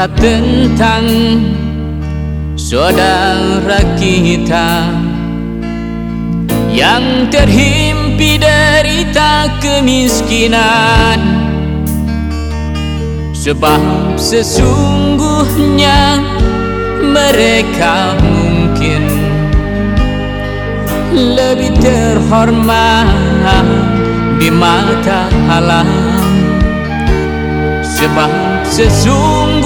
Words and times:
Tentang 0.00 1.04
saudara 2.56 3.84
kita 4.00 4.88
Yang 6.72 7.28
terhimpi 7.28 8.40
derita 8.40 9.60
kemiskinan. 9.60 11.20
Sebab 13.36 14.16
sesungguhnya 14.16 16.24
mereka 17.04 18.16
mungkin 18.24 19.04
Lebih 21.12 21.76
terhormat 21.76 23.04
di 24.40 24.48
mata 24.48 25.28
alam. 25.52 25.92
Sebab 27.84 28.64
sesungguhnya 28.64 29.59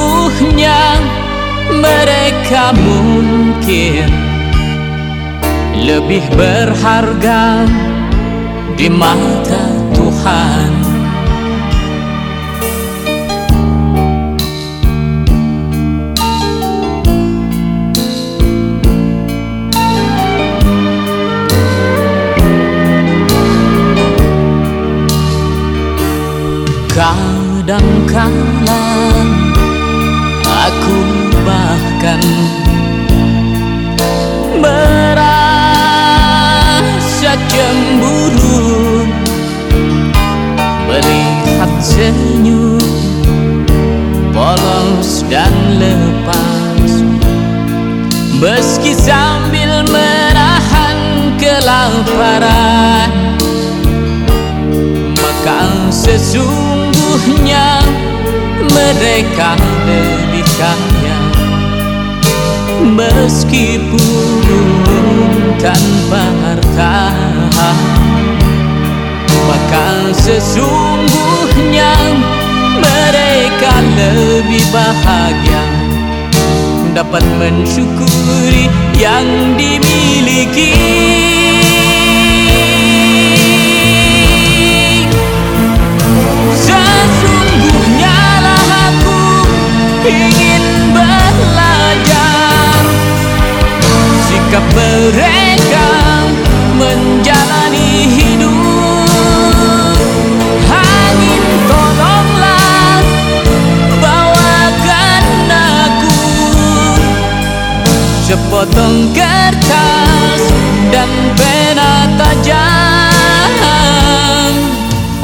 mereka 1.71 2.75
mungkin 2.75 4.09
Lebih 5.85 6.25
berharga 6.35 7.67
di 8.75 8.91
mata 8.91 9.65
Tuhan 9.95 10.84
merasa 34.59 35.33
cemburu. 37.49 39.07
Melihat 40.89 41.73
senyum 41.83 42.81
polos 44.35 45.25
dan 45.31 45.55
lepas. 45.79 47.05
Meski 48.45 48.93
sambil 48.93 49.87
menahan 49.89 51.33
kelaparan 51.41 53.09
Maka 55.17 55.89
sesungguhnya 55.89 57.81
mereka 58.69 59.55
lebih 59.87 60.45
kaya 60.59 61.44
Meskipun 62.85 64.45
tanpa 65.57 66.23
harta 66.45 67.17
Maka 69.49 70.13
sesungguhnya 70.13 71.93
mereka 72.81 73.73
lebih 73.97 74.65
bahagia. 74.73 75.65
Dapat 76.95 77.25
mensyukuri 77.43 78.71
yang 78.95 79.27
dimiliki. 79.59 80.79
Sesungguhnya 86.55 88.17
lah 88.47 88.67
aku 88.95 89.21
ingin 90.07 90.54
Sikap 94.55 94.71
mereka 94.71 95.91
menjalani 96.79 98.07
hidup. 98.07 99.99
Angin 100.71 101.43
tolonglah 101.67 103.03
bawakan 103.99 105.27
aku 105.51 106.23
Sepotong 108.23 109.11
kertas 109.11 110.43
dan 110.95 111.11
pena 111.35 112.15
tajam 112.15 112.63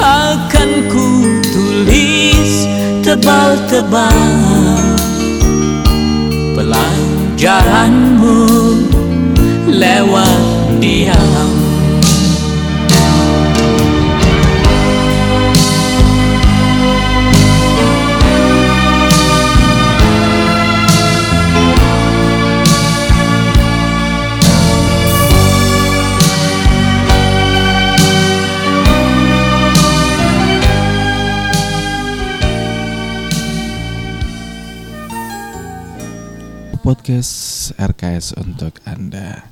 Akan 0.02 0.90
ku 0.90 1.38
tulis 1.54 2.66
tebal-tebal. 3.06 4.26
Pelajaranmu 6.58 6.90
lewat 7.70 8.09
podcast 37.20 37.76
RKS 37.76 38.32
untuk 38.40 38.80
Anda. 38.88 39.44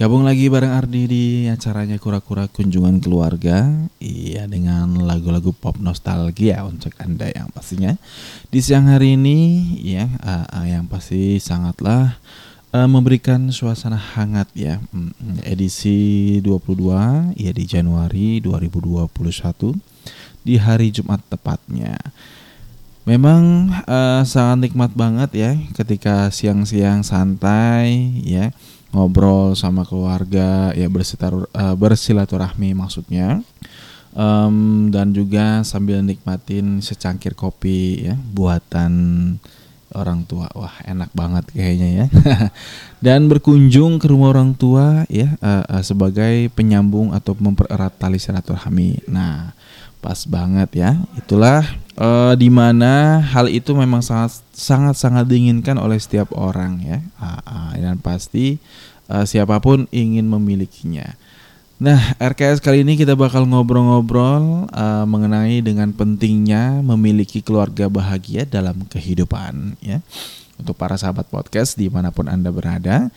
Gabung 0.00 0.24
lagi 0.24 0.48
bareng 0.48 0.72
Ardi 0.72 1.04
di 1.04 1.24
acaranya 1.44 2.00
Kura-Kura 2.00 2.48
Kunjungan 2.48 3.04
Keluarga. 3.04 3.68
Iya 4.00 4.48
dengan 4.48 4.96
lagu-lagu 5.04 5.52
pop 5.52 5.76
nostalgia 5.76 6.64
untuk 6.64 6.96
Anda 6.96 7.28
yang 7.28 7.52
pastinya 7.52 8.00
di 8.48 8.64
siang 8.64 8.88
hari 8.88 9.20
ini 9.20 9.60
ya 9.84 10.08
uh, 10.24 10.64
yang 10.64 10.88
pasti 10.88 11.36
sangatlah 11.36 12.16
uh, 12.72 12.88
memberikan 12.88 13.52
suasana 13.52 14.00
hangat 14.00 14.48
ya. 14.56 14.80
Edisi 15.44 16.40
22 16.40 17.36
ya 17.36 17.52
di 17.52 17.64
Januari 17.68 18.40
2021 18.40 19.76
di 20.48 20.56
hari 20.56 20.88
Jumat 20.88 21.20
tepatnya. 21.28 21.92
Memang 23.02 23.72
uh, 23.82 24.22
sangat 24.22 24.70
nikmat 24.70 24.94
banget 24.94 25.30
ya 25.34 25.52
ketika 25.74 26.30
siang-siang 26.30 27.02
santai 27.02 28.14
ya 28.22 28.54
ngobrol 28.94 29.58
sama 29.58 29.82
keluarga 29.82 30.70
ya 30.76 30.86
bersitar, 30.86 31.34
uh, 31.34 31.74
bersilaturahmi 31.74 32.76
maksudnya. 32.78 33.42
Um, 34.12 34.92
dan 34.92 35.16
juga 35.16 35.64
sambil 35.64 36.04
nikmatin 36.04 36.84
secangkir 36.84 37.32
kopi 37.32 38.12
ya 38.12 38.14
buatan 38.14 38.92
orang 39.96 40.24
tua. 40.28 40.52
Wah 40.52 40.76
enak 40.84 41.12
banget 41.16 41.48
kayaknya 41.52 41.88
ya. 41.88 42.06
Dan 43.04 43.28
berkunjung 43.28 44.00
ke 44.00 44.08
rumah 44.12 44.36
orang 44.36 44.52
tua 44.52 45.08
ya 45.08 45.36
uh, 45.40 45.64
uh, 45.64 45.82
sebagai 45.84 46.52
penyambung 46.52 47.16
atau 47.16 47.36
mempererat 47.40 47.96
tali 47.96 48.20
silaturahmi. 48.20 49.08
Nah 49.08 49.56
pas 50.02 50.18
banget 50.26 50.82
ya 50.82 50.90
itulah 51.14 51.62
eh, 51.94 52.34
di 52.34 52.50
mana 52.50 53.22
hal 53.22 53.46
itu 53.46 53.70
memang 53.70 54.02
sangat 54.02 54.42
sangat 54.50 54.98
sangat 54.98 55.30
diinginkan 55.30 55.78
oleh 55.78 55.96
setiap 55.96 56.34
orang 56.34 56.82
ya 56.82 56.98
Ah, 57.22 57.38
ah, 57.46 57.70
dan 57.78 58.02
pasti 58.02 58.58
eh, 59.06 59.24
siapa 59.24 59.62
pun 59.62 59.86
ingin 59.94 60.26
memilikinya. 60.26 61.14
Nah, 61.82 62.14
RKS 62.22 62.62
kali 62.62 62.86
ini 62.86 62.94
kita 62.94 63.18
bakal 63.18 63.42
ngobrol-ngobrol 63.46 64.70
eh, 64.70 65.06
mengenai 65.06 65.62
dengan 65.62 65.90
pentingnya 65.90 66.82
memiliki 66.82 67.42
keluarga 67.42 67.90
bahagia 67.90 68.46
dalam 68.46 68.86
kehidupan 68.86 69.78
ya. 69.82 70.02
Untuk 70.62 70.78
para 70.78 70.94
sahabat 70.94 71.26
podcast 71.26 71.74
di 71.74 71.90
mana 71.90 72.14
pun 72.14 72.30
anda 72.30 72.54
berada 72.54 73.10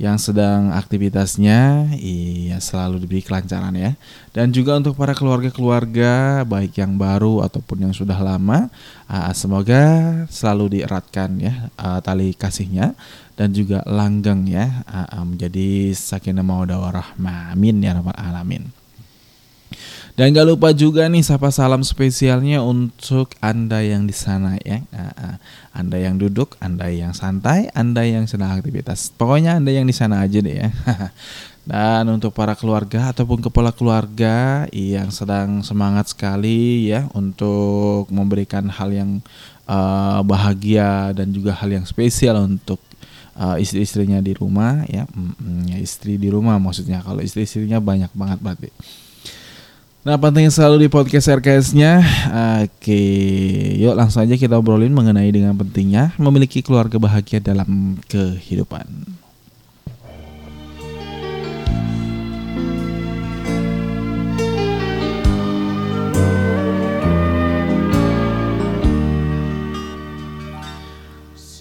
yang 0.00 0.16
sedang 0.16 0.72
aktivitasnya 0.72 1.92
iya 2.00 2.56
selalu 2.56 3.04
diberi 3.04 3.20
kelancaran 3.20 3.76
ya. 3.76 3.92
Dan 4.32 4.48
juga 4.48 4.80
untuk 4.80 4.96
para 4.96 5.12
keluarga-keluarga 5.12 6.40
baik 6.48 6.80
yang 6.80 6.96
baru 6.96 7.44
ataupun 7.44 7.84
yang 7.84 7.92
sudah 7.92 8.16
lama 8.16 8.72
ah, 9.04 9.28
semoga 9.36 10.24
selalu 10.32 10.80
dieratkan 10.80 11.36
ya 11.36 11.68
ah, 11.76 12.00
tali 12.00 12.32
kasihnya 12.32 12.96
dan 13.36 13.52
juga 13.52 13.84
langgeng 13.84 14.48
ya 14.48 14.88
ah, 14.88 15.20
menjadi 15.20 15.92
sakinah 15.92 16.40
mawaddah 16.40 16.80
warahmah. 16.80 17.52
Amin 17.52 17.84
ya 17.84 17.92
rabbal 17.92 18.16
alamin. 18.16 18.72
Dan 20.20 20.36
gak 20.36 20.52
lupa 20.52 20.68
juga 20.76 21.08
nih 21.08 21.24
sapa 21.24 21.48
salam 21.48 21.80
spesialnya 21.80 22.60
untuk 22.60 23.32
Anda 23.40 23.80
yang 23.80 24.04
di 24.04 24.12
sana 24.12 24.60
ya. 24.60 24.84
Ah, 24.92 25.16
ah. 25.16 25.36
Anda 25.72 25.96
yang 25.96 26.20
duduk, 26.20 26.60
Anda 26.60 26.92
yang 26.92 27.16
santai, 27.16 27.72
Anda 27.72 28.04
yang 28.04 28.28
sedang 28.28 28.52
aktivitas. 28.52 29.16
Pokoknya 29.16 29.56
Anda 29.56 29.72
yang 29.72 29.88
di 29.88 29.96
sana 29.96 30.20
aja 30.20 30.44
deh 30.44 30.60
ya. 30.60 30.68
Dan 31.72 32.04
untuk 32.12 32.36
para 32.36 32.52
keluarga 32.52 33.16
ataupun 33.16 33.40
kepala 33.40 33.72
keluarga 33.72 34.68
yang 34.76 35.08
sedang 35.08 35.64
semangat 35.64 36.12
sekali 36.12 36.92
ya 36.92 37.08
untuk 37.16 38.04
memberikan 38.12 38.68
hal 38.68 38.92
yang 38.92 39.24
eh, 39.64 40.20
bahagia 40.20 41.16
dan 41.16 41.32
juga 41.32 41.56
hal 41.56 41.72
yang 41.72 41.88
spesial 41.88 42.44
untuk 42.44 42.76
eh, 43.40 43.56
istri-istrinya 43.64 44.20
di 44.20 44.36
rumah 44.36 44.84
ya. 44.84 45.08
Ya 45.64 45.80
istri 45.80 46.20
di 46.20 46.28
rumah 46.28 46.60
maksudnya 46.60 47.00
kalau 47.00 47.24
istri-istrinya 47.24 47.80
banyak 47.80 48.12
banget 48.12 48.36
berarti. 48.44 48.68
Nah 50.00 50.16
penting 50.16 50.48
selalu 50.48 50.88
di 50.88 50.88
podcast 50.88 51.28
RKS-nya 51.28 52.00
Oke 52.64 53.04
Yuk 53.76 53.92
langsung 53.92 54.24
aja 54.24 54.32
kita 54.32 54.56
obrolin 54.56 54.96
mengenai 54.96 55.28
dengan 55.28 55.52
pentingnya 55.52 56.16
Memiliki 56.16 56.64
keluarga 56.64 56.96
bahagia 56.96 57.36
dalam 57.36 58.00
kehidupan. 58.08 58.88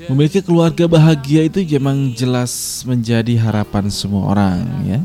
Memiliki 0.08 0.40
keluarga 0.40 0.88
bahagia 0.88 1.44
itu 1.44 1.60
memang 1.76 2.16
jelas 2.16 2.82
menjadi 2.88 3.36
harapan 3.36 3.92
semua 3.92 4.32
orang 4.32 4.64
ya 4.88 5.00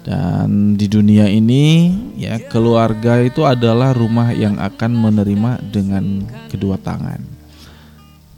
dan 0.00 0.80
di 0.80 0.88
dunia 0.88 1.28
ini 1.28 1.92
ya 2.16 2.40
keluarga 2.48 3.20
itu 3.20 3.44
adalah 3.44 3.92
rumah 3.92 4.32
yang 4.32 4.56
akan 4.56 4.96
menerima 4.96 5.60
dengan 5.68 6.24
kedua 6.48 6.80
tangan. 6.80 7.20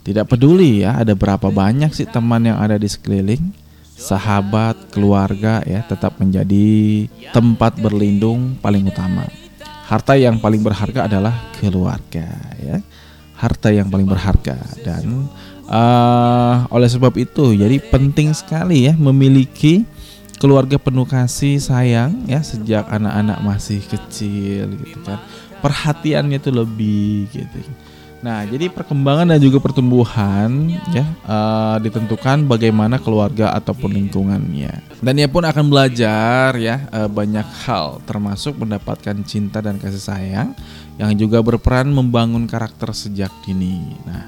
Tidak 0.03 0.27
peduli 0.27 0.83
ya 0.83 0.99
ada 0.99 1.15
berapa 1.15 1.47
banyak 1.47 1.95
sih 1.95 2.03
teman 2.03 2.43
yang 2.43 2.59
ada 2.59 2.75
di 2.75 2.91
sekeliling, 2.91 3.55
sahabat, 3.95 4.91
keluarga 4.91 5.63
ya 5.63 5.79
tetap 5.87 6.19
menjadi 6.19 7.07
tempat 7.31 7.79
berlindung 7.79 8.59
paling 8.59 8.83
utama. 8.91 9.23
Harta 9.87 10.19
yang 10.19 10.43
paling 10.43 10.59
berharga 10.59 11.07
adalah 11.07 11.31
keluarga 11.63 12.27
ya. 12.59 12.83
Harta 13.39 13.71
yang 13.71 13.87
paling 13.87 14.07
berharga 14.07 14.59
dan 14.83 15.31
eh, 15.67 16.55
oleh 16.67 16.89
sebab 16.91 17.15
itu 17.15 17.55
jadi 17.55 17.79
penting 17.87 18.35
sekali 18.35 18.91
ya 18.91 18.93
memiliki 18.99 19.87
keluarga 20.43 20.75
penuh 20.75 21.07
kasih 21.07 21.55
sayang 21.55 22.27
ya 22.27 22.43
sejak 22.43 22.83
anak-anak 22.91 23.39
masih 23.39 23.79
kecil 23.79 24.75
gitu 24.75 24.99
kan. 25.07 25.23
Perhatiannya 25.63 26.35
itu 26.35 26.51
lebih 26.51 27.31
gitu. 27.31 27.63
Nah 28.19 28.43
jadi 28.43 28.67
perkembangan 28.67 29.31
dan 29.31 29.39
juga 29.39 29.63
pertumbuhan 29.63 30.67
ya 30.91 31.07
eh, 31.07 31.77
ditentukan 31.87 32.43
bagaimana 32.43 32.99
keluarga 32.99 33.55
ataupun 33.55 33.95
lingkungannya. 33.95 34.99
Dan 34.99 35.15
ia 35.15 35.31
pun 35.31 35.47
akan 35.47 35.71
belajar 35.71 36.59
ya 36.59 36.91
eh, 36.91 37.07
banyak 37.07 37.47
hal 37.63 38.03
termasuk 38.03 38.59
mendapatkan 38.59 39.15
cinta 39.23 39.63
dan 39.63 39.79
kasih 39.79 40.03
sayang 40.03 40.51
yang 40.99 41.15
juga 41.15 41.39
berperan 41.39 41.87
membangun 41.87 42.51
karakter 42.51 42.91
sejak 42.91 43.31
dini. 43.47 43.95
Nah 44.03 44.27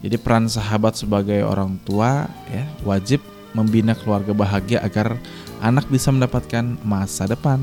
jadi 0.00 0.16
peran 0.16 0.48
sahabat 0.48 0.96
sebagai 0.96 1.44
orang 1.44 1.76
tua 1.84 2.24
ya 2.48 2.64
wajib 2.88 3.31
membina 3.52 3.92
keluarga 3.96 4.32
bahagia 4.32 4.80
agar 4.80 5.16
anak 5.62 5.86
bisa 5.88 6.10
mendapatkan 6.10 6.76
masa 6.82 7.28
depan 7.28 7.60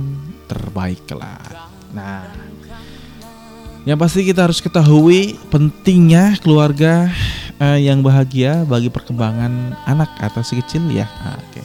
terbaik 0.47 1.03
kelak. 1.05 1.69
Nah, 1.91 2.25
yang 3.83 3.97
pasti 3.97 4.21
kita 4.27 4.45
harus 4.45 4.61
ketahui 4.61 5.39
pentingnya 5.49 6.37
keluarga 6.39 7.09
eh, 7.59 7.89
yang 7.89 8.05
bahagia 8.05 8.63
bagi 8.63 8.87
perkembangan 8.87 9.75
anak 9.89 10.09
atau 10.21 10.45
si 10.45 10.59
kecil 10.61 10.87
ya. 10.93 11.09
Nah, 11.25 11.35
oke. 11.41 11.61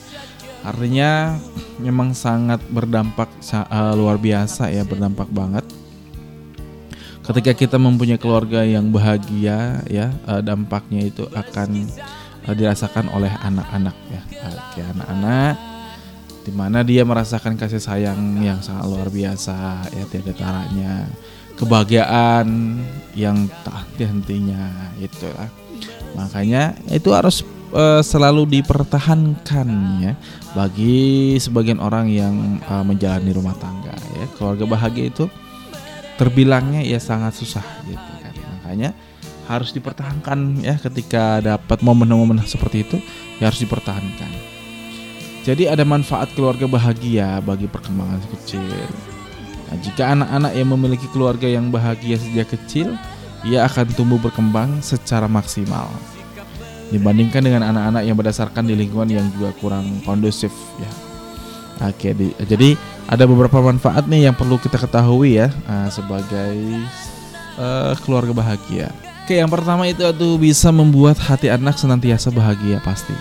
Artinya 0.65 1.37
memang 1.77 2.17
sangat 2.17 2.65
berdampak 2.73 3.29
eh, 3.53 3.93
luar 3.95 4.17
biasa 4.17 4.73
ya, 4.73 4.83
berdampak 4.83 5.29
banget. 5.31 5.65
Ketika 7.25 7.57
kita 7.57 7.77
mempunyai 7.81 8.21
keluarga 8.21 8.65
yang 8.69 8.93
bahagia 8.93 9.81
ya, 9.89 10.13
eh, 10.13 10.43
dampaknya 10.45 11.09
itu 11.09 11.25
akan 11.33 11.89
eh, 12.47 12.55
dirasakan 12.55 13.11
oleh 13.13 13.33
anak-anak 13.43 13.97
ya. 14.13 14.23
Oke, 14.49 14.81
anak-anak 14.85 15.75
di 16.45 16.53
mana 16.53 16.85
dia 16.85 17.03
merasakan 17.09 17.57
kasih 17.57 17.81
sayang 17.81 18.45
yang 18.45 18.61
sangat 18.61 18.85
luar 18.85 19.09
biasa 19.09 19.89
ya 19.91 20.05
tiada 20.13 20.37
taranya. 20.37 21.09
Kebahagiaan 21.55 22.47
yang 23.17 23.49
tak 23.65 23.89
henti-hentinya 23.97 24.93
itulah. 25.01 25.49
Makanya 26.19 26.77
itu 26.93 27.15
harus 27.17 27.41
eh, 27.73 28.03
selalu 28.05 28.61
dipertahankan 28.61 29.69
ya 30.05 30.13
bagi 30.53 31.39
sebagian 31.41 31.81
orang 31.81 32.13
yang 32.13 32.61
eh, 32.61 32.85
menjalani 32.85 33.33
rumah 33.33 33.57
tangga 33.57 33.97
ya. 34.21 34.29
Keluarga 34.37 34.69
bahagia 34.69 35.09
itu 35.09 35.25
terbilangnya 36.21 36.85
ya 36.85 37.01
sangat 37.01 37.33
susah 37.39 37.65
gitu 37.89 38.13
kan. 38.21 38.35
Makanya 38.61 38.91
harus 39.47 39.71
dipertahankan 39.77 40.65
ya 40.65 40.81
ketika 40.81 41.41
dapat 41.45 41.85
momen-momen 41.85 42.41
seperti 42.45 42.85
itu 42.85 42.97
ya 43.41 43.53
harus 43.53 43.61
dipertahankan 43.61 44.55
jadi 45.45 45.77
ada 45.77 45.85
manfaat 45.85 46.33
keluarga 46.33 46.65
bahagia 46.65 47.37
bagi 47.45 47.69
perkembangan 47.69 48.17
si 48.25 48.29
kecil. 48.33 48.89
Nah, 49.69 49.77
jika 49.85 50.17
anak-anak 50.17 50.53
yang 50.57 50.69
memiliki 50.73 51.05
keluarga 51.13 51.45
yang 51.45 51.69
bahagia 51.69 52.17
sejak 52.17 52.57
kecil, 52.57 52.97
ia 53.45 53.69
akan 53.69 53.93
tumbuh 53.93 54.17
berkembang 54.17 54.81
secara 54.81 55.29
maksimal. 55.29 55.93
Dibandingkan 56.89 57.45
dengan 57.45 57.61
anak-anak 57.61 58.03
yang 58.09 58.17
berdasarkan 58.17 58.65
di 58.65 58.73
lingkungan 58.73 59.13
yang 59.13 59.29
juga 59.37 59.53
kurang 59.61 60.01
kondusif 60.09 60.49
ya. 60.81 60.91
Oke, 61.93 62.17
di- 62.17 62.33
jadi 62.49 62.73
ada 63.05 63.29
beberapa 63.29 63.61
manfaat 63.61 64.09
nih 64.09 64.33
yang 64.33 64.37
perlu 64.37 64.57
kita 64.57 64.81
ketahui 64.81 65.45
ya 65.45 65.53
ah, 65.69 65.93
sebagai 65.93 66.57
eh, 67.61 67.93
keluarga 68.01 68.33
bahagia. 68.33 68.89
Oke, 69.25 69.41
yang 69.41 69.49
pertama 69.49 69.89
itu 69.89 70.05
tuh 70.21 70.37
bisa 70.37 70.69
membuat 70.69 71.17
hati 71.17 71.49
anak 71.49 71.81
senantiasa 71.81 72.29
bahagia 72.29 72.77
pasti. 72.85 73.17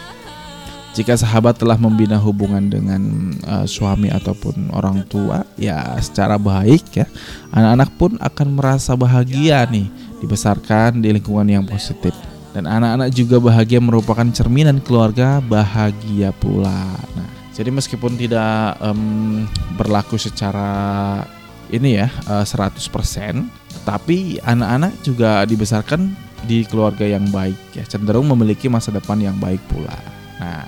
Jika 0.99 1.15
sahabat 1.15 1.55
telah 1.55 1.79
membina 1.79 2.19
hubungan 2.19 2.67
dengan 2.67 3.31
eh, 3.39 3.63
suami 3.63 4.11
ataupun 4.11 4.67
orang 4.75 5.07
tua, 5.07 5.47
ya 5.55 5.95
secara 6.03 6.35
baik 6.35 6.83
ya, 6.91 7.07
anak-anak 7.55 7.89
pun 7.95 8.11
akan 8.19 8.47
merasa 8.51 8.99
bahagia 8.99 9.63
nih 9.71 9.87
dibesarkan 10.19 10.99
di 10.99 11.15
lingkungan 11.15 11.47
yang 11.47 11.63
positif. 11.63 12.11
Dan 12.51 12.67
anak-anak 12.67 13.07
juga 13.15 13.39
bahagia 13.39 13.79
merupakan 13.79 14.27
cerminan 14.27 14.83
keluarga 14.83 15.39
bahagia 15.39 16.35
pula. 16.35 16.99
Nah, 17.15 17.31
jadi 17.55 17.71
meskipun 17.71 18.19
tidak 18.19 18.75
em, 18.83 19.47
berlaku 19.79 20.19
secara 20.19 21.23
ini 21.71 21.95
ya 21.95 22.11
eh, 22.27 22.43
100%, 22.43 23.62
tapi 23.81 24.37
anak-anak 24.45 24.93
juga 25.01 25.43
dibesarkan 25.43 26.13
di 26.45 26.67
keluarga 26.67 27.07
yang 27.07 27.27
baik 27.31 27.57
ya, 27.73 27.83
cenderung 27.87 28.27
memiliki 28.29 28.67
masa 28.67 28.91
depan 28.91 29.17
yang 29.19 29.35
baik 29.39 29.59
pula. 29.71 29.95
Nah, 30.37 30.67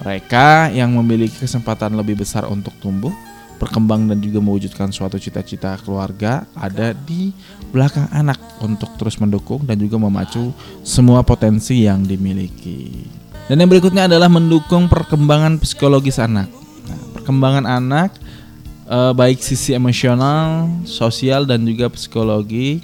mereka 0.00 0.72
yang 0.72 0.96
memiliki 0.96 1.44
kesempatan 1.44 1.92
lebih 1.92 2.16
besar 2.24 2.48
untuk 2.48 2.72
tumbuh, 2.80 3.12
berkembang 3.60 4.08
dan 4.08 4.22
juga 4.24 4.40
mewujudkan 4.40 4.88
suatu 4.88 5.20
cita-cita 5.20 5.76
keluarga 5.84 6.48
ada 6.56 6.96
di 6.96 7.34
belakang 7.68 8.08
anak 8.08 8.40
untuk 8.64 8.88
terus 8.96 9.20
mendukung 9.20 9.60
dan 9.68 9.76
juga 9.76 10.00
memacu 10.00 10.56
semua 10.80 11.20
potensi 11.20 11.84
yang 11.84 12.00
dimiliki. 12.06 13.04
Dan 13.50 13.60
yang 13.60 13.68
berikutnya 13.68 14.06
adalah 14.06 14.30
mendukung 14.30 14.86
perkembangan 14.86 15.58
psikologis 15.58 16.22
anak. 16.22 16.48
Nah, 16.86 17.00
perkembangan 17.18 17.66
anak 17.66 18.14
eh, 18.90 19.12
baik 19.14 19.38
sisi 19.38 19.72
emosional, 19.72 20.66
sosial 20.82 21.46
dan 21.46 21.62
juga 21.62 21.86
psikologi 21.88 22.82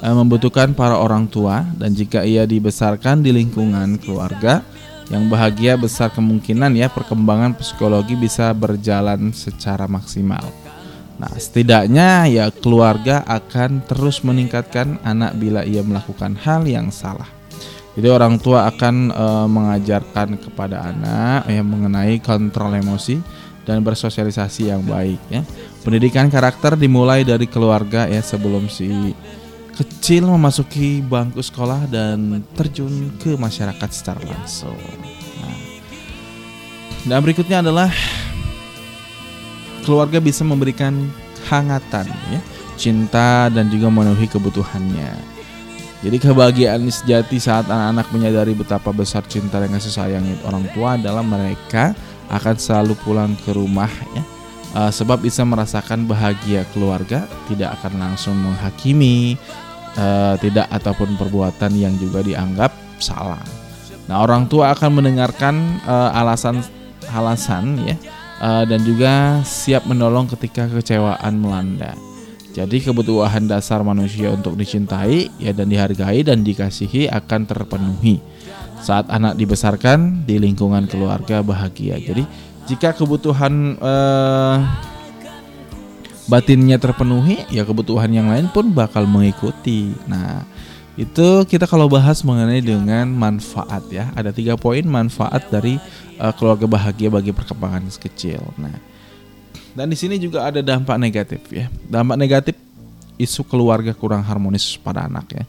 eh, 0.00 0.14
membutuhkan 0.16 0.72
para 0.72 0.96
orang 0.96 1.28
tua 1.28 1.68
dan 1.76 1.92
jika 1.92 2.24
ia 2.24 2.48
dibesarkan 2.48 3.20
di 3.20 3.30
lingkungan 3.36 4.00
keluarga 4.00 4.64
yang 5.12 5.28
bahagia 5.28 5.76
besar 5.76 6.08
kemungkinan 6.08 6.72
ya 6.72 6.88
perkembangan 6.88 7.52
psikologi 7.60 8.16
bisa 8.16 8.48
berjalan 8.56 9.28
secara 9.36 9.84
maksimal. 9.84 10.40
Nah, 11.20 11.32
setidaknya 11.36 12.26
ya 12.26 12.46
keluarga 12.50 13.20
akan 13.28 13.84
terus 13.84 14.24
meningkatkan 14.24 14.96
anak 15.04 15.36
bila 15.36 15.62
ia 15.62 15.84
melakukan 15.84 16.34
hal 16.40 16.64
yang 16.64 16.88
salah. 16.88 17.28
Jadi 17.92 18.08
orang 18.08 18.40
tua 18.40 18.72
akan 18.72 19.12
e, 19.12 19.26
mengajarkan 19.52 20.40
kepada 20.40 20.80
anak 20.80 21.44
yang 21.52 21.68
mengenai 21.68 22.16
kontrol 22.24 22.72
emosi 22.72 23.20
dan 23.62 23.82
bersosialisasi 23.82 24.70
yang 24.70 24.82
baik 24.82 25.18
ya. 25.30 25.42
Pendidikan 25.82 26.30
karakter 26.30 26.74
dimulai 26.78 27.22
dari 27.26 27.46
keluarga 27.46 28.06
ya 28.06 28.22
sebelum 28.22 28.66
si 28.66 29.14
kecil 29.72 30.28
memasuki 30.28 31.00
bangku 31.00 31.40
sekolah 31.40 31.88
dan 31.88 32.44
terjun 32.54 33.10
ke 33.18 33.34
masyarakat 33.34 33.88
secara 33.90 34.20
langsung. 34.22 34.76
Nah, 35.40 35.58
dan 37.08 37.18
berikutnya 37.24 37.64
adalah 37.64 37.88
keluarga 39.82 40.22
bisa 40.22 40.46
memberikan 40.46 41.10
hangatan 41.50 42.06
ya, 42.30 42.40
cinta 42.78 43.50
dan 43.50 43.66
juga 43.72 43.90
memenuhi 43.90 44.30
kebutuhannya. 44.30 45.32
Jadi 46.02 46.18
kebahagiaan 46.18 46.82
sejati 46.90 47.38
saat 47.38 47.70
anak-anak 47.70 48.10
menyadari 48.10 48.58
betapa 48.58 48.90
besar 48.90 49.22
cinta 49.30 49.62
dan 49.62 49.70
kasih 49.70 49.94
sayang 49.94 50.26
orang 50.42 50.66
tua 50.74 50.98
adalah 50.98 51.22
mereka 51.22 51.94
akan 52.32 52.56
selalu 52.56 52.96
pulang 53.04 53.36
ke 53.44 53.52
rumah 53.52 53.92
ya. 54.16 54.24
Uh, 54.72 54.88
sebab 54.88 55.20
bisa 55.20 55.44
merasakan 55.44 56.08
bahagia 56.08 56.64
keluarga, 56.72 57.28
tidak 57.44 57.76
akan 57.76 57.92
langsung 58.00 58.32
menghakimi, 58.40 59.36
uh, 60.00 60.40
tidak 60.40 60.64
ataupun 60.72 61.12
perbuatan 61.20 61.76
yang 61.76 61.92
juga 62.00 62.24
dianggap 62.24 62.72
salah. 62.96 63.44
Nah, 64.08 64.24
orang 64.24 64.48
tua 64.48 64.72
akan 64.72 64.98
mendengarkan 64.98 65.78
alasan-alasan 65.86 67.64
ya 67.84 67.96
uh, 68.42 68.64
dan 68.66 68.82
juga 68.82 69.40
siap 69.46 69.86
menolong 69.86 70.26
ketika 70.34 70.66
kecewaan 70.66 71.38
melanda. 71.38 71.94
Jadi 72.52 72.84
kebutuhan 72.84 73.48
dasar 73.48 73.80
manusia 73.80 74.28
untuk 74.28 74.60
dicintai 74.60 75.32
ya 75.40 75.56
dan 75.56 75.72
dihargai 75.72 76.20
dan 76.20 76.44
dikasihi 76.44 77.08
akan 77.08 77.48
terpenuhi 77.48 78.20
saat 78.82 79.06
anak 79.08 79.38
dibesarkan 79.38 80.26
di 80.26 80.36
lingkungan 80.42 80.90
keluarga 80.90 81.40
bahagia. 81.40 81.96
Jadi 82.02 82.26
jika 82.66 82.92
kebutuhan 82.92 83.78
eh, 83.78 84.56
batinnya 86.26 86.78
terpenuhi, 86.78 87.46
ya 87.50 87.66
kebutuhan 87.66 88.10
yang 88.10 88.30
lain 88.30 88.50
pun 88.50 88.70
bakal 88.70 89.06
mengikuti. 89.08 89.94
Nah, 90.06 90.46
itu 90.94 91.44
kita 91.48 91.64
kalau 91.64 91.88
bahas 91.88 92.20
mengenai 92.22 92.60
dengan 92.60 93.08
manfaat 93.08 93.82
ya. 93.88 94.12
Ada 94.12 94.30
tiga 94.30 94.54
poin 94.60 94.84
manfaat 94.84 95.48
dari 95.48 95.80
uh, 96.20 96.32
keluarga 96.36 96.68
bahagia 96.68 97.08
bagi 97.08 97.32
perkembangan 97.32 97.88
kecil. 97.96 98.44
Nah, 98.60 98.76
dan 99.72 99.88
di 99.88 99.96
sini 99.96 100.20
juga 100.20 100.44
ada 100.44 100.60
dampak 100.60 100.96
negatif 101.00 101.40
ya. 101.48 101.66
Dampak 101.88 102.16
negatif 102.20 102.54
isu 103.16 103.44
keluarga 103.48 103.96
kurang 103.96 104.20
harmonis 104.24 104.76
pada 104.80 105.08
anak 105.08 105.26
ya. 105.32 105.44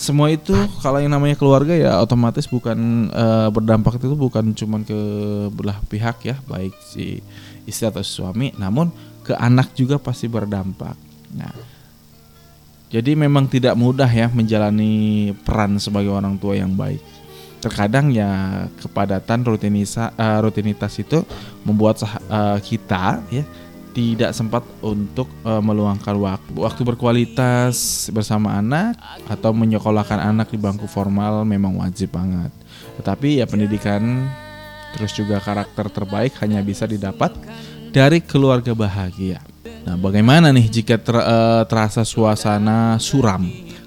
Semua 0.00 0.32
itu 0.32 0.56
kalau 0.80 0.96
yang 0.96 1.12
namanya 1.12 1.36
keluarga 1.36 1.76
ya 1.76 2.00
otomatis 2.00 2.48
bukan 2.48 3.12
e, 3.12 3.26
berdampak 3.52 4.00
itu 4.00 4.16
bukan 4.16 4.56
cuma 4.56 4.80
ke 4.80 4.96
belah 5.52 5.76
pihak 5.92 6.24
ya, 6.24 6.40
baik 6.48 6.72
si 6.80 7.20
istri 7.68 7.84
atau 7.84 8.00
suami, 8.00 8.56
namun 8.56 8.88
ke 9.20 9.36
anak 9.36 9.76
juga 9.76 10.00
pasti 10.00 10.24
berdampak. 10.24 10.96
Nah, 11.36 11.52
jadi 12.88 13.12
memang 13.12 13.44
tidak 13.44 13.76
mudah 13.76 14.08
ya 14.08 14.32
menjalani 14.32 15.36
peran 15.44 15.76
sebagai 15.76 16.16
orang 16.16 16.40
tua 16.40 16.56
yang 16.56 16.72
baik 16.72 17.04
terkadang 17.60 18.08
ya 18.08 18.64
kepadatan 18.80 19.44
rutinisa, 19.44 20.16
uh, 20.16 20.40
rutinitas 20.40 20.96
itu 20.96 21.20
membuat 21.60 22.00
uh, 22.08 22.56
kita 22.64 23.20
ya 23.28 23.44
tidak 23.90 24.30
sempat 24.32 24.62
untuk 24.82 25.26
uh, 25.42 25.58
meluangkan 25.58 26.14
waktu 26.14 26.50
waktu 26.54 26.80
berkualitas 26.86 28.06
bersama 28.14 28.58
anak 28.58 28.94
atau 29.26 29.50
menyekolahkan 29.50 30.18
anak 30.30 30.54
di 30.54 30.58
bangku 30.58 30.86
formal 30.86 31.42
memang 31.42 31.78
wajib 31.82 32.14
banget. 32.14 32.54
Tetapi 32.98 33.42
ya 33.42 33.46
pendidikan 33.50 34.30
terus 34.94 35.14
juga 35.14 35.38
karakter 35.38 35.86
terbaik 35.90 36.38
hanya 36.42 36.62
bisa 36.62 36.86
didapat 36.86 37.34
dari 37.90 38.22
keluarga 38.22 38.74
bahagia. 38.74 39.42
Nah, 39.86 39.98
bagaimana 39.98 40.54
nih 40.54 40.66
jika 40.70 41.00
ter, 41.00 41.16
uh, 41.16 41.62
terasa 41.66 42.06
suasana 42.06 43.00
suram 43.02 43.46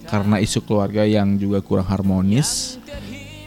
karena 0.09 0.41
isu 0.43 0.63
keluarga 0.67 1.07
yang 1.07 1.39
juga 1.39 1.63
kurang 1.63 1.87
harmonis? 1.87 2.77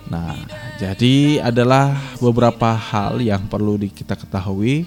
Nah, 0.07 0.39
jadi 0.79 1.43
adalah 1.43 1.99
beberapa 2.23 2.71
hal 2.79 3.19
yang 3.19 3.51
perlu 3.51 3.75
kita 3.91 4.15
ketahui 4.15 4.87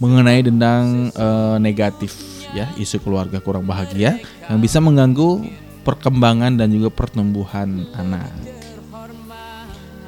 mengenai 0.00 0.40
tentang 0.40 1.12
e, 1.12 1.26
negatif 1.60 2.16
ya 2.56 2.66
isu 2.80 2.98
keluarga 3.04 3.38
kurang 3.38 3.68
bahagia 3.68 4.16
yang 4.48 4.58
bisa 4.58 4.80
mengganggu 4.80 5.44
perkembangan 5.84 6.56
dan 6.56 6.72
juga 6.72 6.88
pertumbuhan 6.88 7.84
anak. 7.94 8.32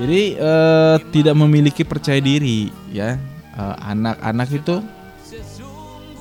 Jadi 0.00 0.40
e, 0.40 0.52
tidak 1.12 1.36
memiliki 1.36 1.84
percaya 1.84 2.18
diri 2.18 2.72
ya 2.88 3.20
anak-anak 3.84 4.48
e, 4.48 4.56
itu 4.58 4.76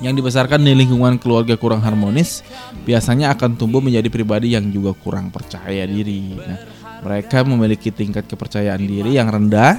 yang 0.04 0.12
dibesarkan 0.18 0.60
di 0.60 0.76
lingkungan 0.76 1.16
keluarga 1.16 1.56
kurang 1.56 1.80
harmonis 1.80 2.44
biasanya 2.84 3.32
akan 3.32 3.56
tumbuh 3.56 3.80
menjadi 3.80 4.12
pribadi 4.12 4.52
yang 4.52 4.68
juga 4.68 4.92
kurang 4.92 5.32
percaya 5.32 5.88
diri. 5.88 6.36
Nah, 6.36 6.58
mereka 7.02 7.46
memiliki 7.46 7.94
tingkat 7.94 8.26
kepercayaan 8.28 8.82
diri 8.82 9.16
yang 9.16 9.30
rendah 9.30 9.78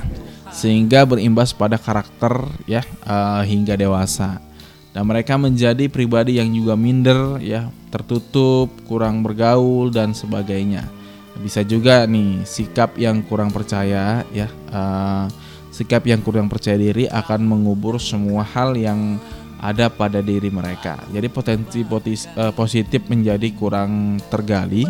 sehingga 0.54 1.04
berimbas 1.04 1.52
pada 1.52 1.82
karakter 1.82 2.46
ya 2.70 2.86
uh, 3.04 3.42
hingga 3.42 3.74
dewasa. 3.74 4.38
Dan 4.94 5.10
mereka 5.10 5.42
menjadi 5.42 5.90
pribadi 5.90 6.38
yang 6.38 6.54
juga 6.54 6.78
minder 6.78 7.42
ya, 7.42 7.74
tertutup, 7.90 8.70
kurang 8.86 9.26
bergaul 9.26 9.90
dan 9.90 10.14
sebagainya. 10.14 10.86
Bisa 11.42 11.66
juga 11.66 12.06
nih 12.06 12.46
sikap 12.46 12.94
yang 13.02 13.26
kurang 13.26 13.50
percaya 13.50 14.22
ya, 14.30 14.46
uh, 14.70 15.26
sikap 15.74 16.06
yang 16.06 16.22
kurang 16.22 16.46
percaya 16.46 16.78
diri 16.78 17.10
akan 17.10 17.42
mengubur 17.42 17.98
semua 17.98 18.46
hal 18.46 18.78
yang 18.78 19.18
ada 19.64 19.90
pada 19.90 20.22
diri 20.22 20.54
mereka. 20.54 21.02
Jadi 21.10 21.28
potensi 21.32 21.82
eh, 21.82 22.54
positif 22.54 23.02
menjadi 23.10 23.50
kurang 23.56 24.22
tergali 24.30 24.84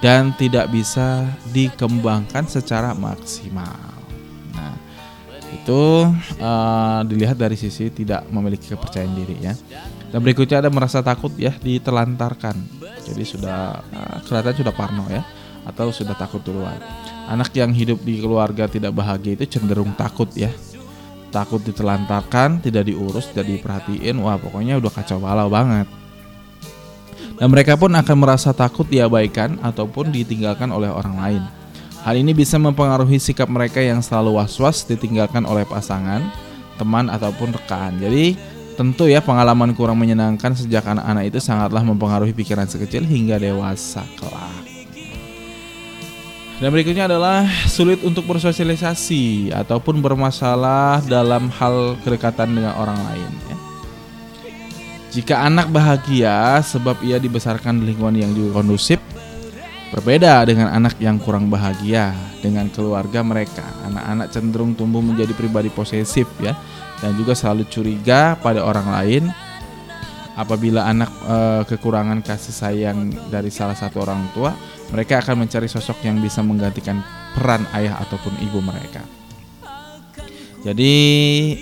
dan 0.00 0.32
tidak 0.38 0.70
bisa 0.72 1.26
dikembangkan 1.50 2.48
secara 2.48 2.94
maksimal. 2.94 3.91
Itu 5.62 6.10
uh, 6.42 7.00
dilihat 7.06 7.38
dari 7.38 7.54
sisi 7.54 7.86
tidak 7.94 8.26
memiliki 8.28 8.74
kepercayaan 8.74 9.14
diri 9.14 9.36
ya. 9.38 9.54
Dan 10.12 10.20
berikutnya 10.20 10.66
ada 10.66 10.70
merasa 10.70 11.00
takut 11.00 11.32
ya 11.38 11.54
ditelantarkan. 11.54 12.82
Jadi 13.06 13.22
sudah 13.22 13.78
uh, 13.80 14.18
kelihatan 14.26 14.58
sudah 14.58 14.74
parno 14.74 15.06
ya 15.08 15.22
atau 15.62 15.94
sudah 15.94 16.18
takut 16.18 16.42
duluan. 16.42 16.78
Anak 17.30 17.54
yang 17.54 17.70
hidup 17.70 18.02
di 18.02 18.18
keluarga 18.18 18.66
tidak 18.66 18.92
bahagia 18.92 19.38
itu 19.38 19.58
cenderung 19.58 19.94
takut 19.94 20.28
ya. 20.34 20.50
Takut 21.32 21.64
ditelantarkan, 21.64 22.60
tidak 22.60 22.92
diurus, 22.92 23.32
tidak 23.32 23.56
diperhatiin. 23.56 24.20
Wah, 24.20 24.36
pokoknya 24.36 24.76
udah 24.76 24.92
kacau 24.92 25.16
balau 25.16 25.48
banget 25.48 25.88
dan 27.42 27.50
mereka 27.50 27.74
pun 27.74 27.90
akan 27.90 28.16
merasa 28.22 28.54
takut 28.54 28.86
diabaikan 28.86 29.58
ataupun 29.66 30.14
ditinggalkan 30.14 30.70
oleh 30.70 30.86
orang 30.86 31.16
lain. 31.18 31.42
Hal 32.02 32.18
ini 32.18 32.34
bisa 32.34 32.58
mempengaruhi 32.58 33.22
sikap 33.22 33.46
mereka 33.46 33.78
yang 33.78 34.02
selalu 34.02 34.34
was-was 34.34 34.82
ditinggalkan 34.82 35.46
oleh 35.46 35.62
pasangan, 35.62 36.18
teman 36.74 37.06
ataupun 37.06 37.54
rekan. 37.54 37.94
Jadi 38.02 38.34
tentu 38.74 39.06
ya 39.06 39.22
pengalaman 39.22 39.70
kurang 39.70 40.02
menyenangkan 40.02 40.50
sejak 40.58 40.82
anak-anak 40.82 41.30
itu 41.30 41.38
sangatlah 41.38 41.78
mempengaruhi 41.86 42.34
pikiran 42.34 42.66
sekecil 42.66 43.06
hingga 43.06 43.38
dewasa 43.38 44.02
kelak. 44.18 44.66
Dan 46.58 46.74
berikutnya 46.74 47.06
adalah 47.06 47.46
sulit 47.70 48.02
untuk 48.02 48.26
bersosialisasi 48.26 49.54
ataupun 49.54 50.02
bermasalah 50.02 51.06
dalam 51.06 51.54
hal 51.54 51.94
kedekatan 52.02 52.54
dengan 52.54 52.74
orang 52.82 52.98
lain. 52.98 53.30
Ya. 53.46 53.56
Jika 55.12 55.42
anak 55.42 55.70
bahagia 55.70 56.62
sebab 56.66 56.98
ia 57.02 57.22
dibesarkan 57.22 57.82
di 57.82 57.94
lingkungan 57.94 58.14
yang 58.14 58.30
juga 58.34 58.62
kondusif, 58.62 59.02
berbeda 59.92 60.48
dengan 60.48 60.72
anak 60.72 60.96
yang 60.96 61.20
kurang 61.20 61.52
bahagia 61.52 62.16
dengan 62.40 62.72
keluarga 62.72 63.20
mereka. 63.20 63.60
Anak-anak 63.84 64.32
cenderung 64.32 64.72
tumbuh 64.72 65.04
menjadi 65.04 65.36
pribadi 65.36 65.68
posesif 65.68 66.24
ya 66.40 66.56
dan 67.04 67.12
juga 67.20 67.36
selalu 67.36 67.68
curiga 67.68 68.40
pada 68.40 68.64
orang 68.64 68.88
lain. 68.88 69.24
Apabila 70.32 70.88
anak 70.88 71.12
e, 71.28 71.36
kekurangan 71.68 72.24
kasih 72.24 72.56
sayang 72.56 73.12
dari 73.28 73.52
salah 73.52 73.76
satu 73.76 74.00
orang 74.00 74.32
tua, 74.32 74.56
mereka 74.88 75.20
akan 75.20 75.44
mencari 75.44 75.68
sosok 75.68 76.08
yang 76.08 76.24
bisa 76.24 76.40
menggantikan 76.40 77.04
peran 77.36 77.68
ayah 77.76 78.00
ataupun 78.00 78.40
ibu 78.40 78.64
mereka. 78.64 79.04
Jadi 80.62 80.94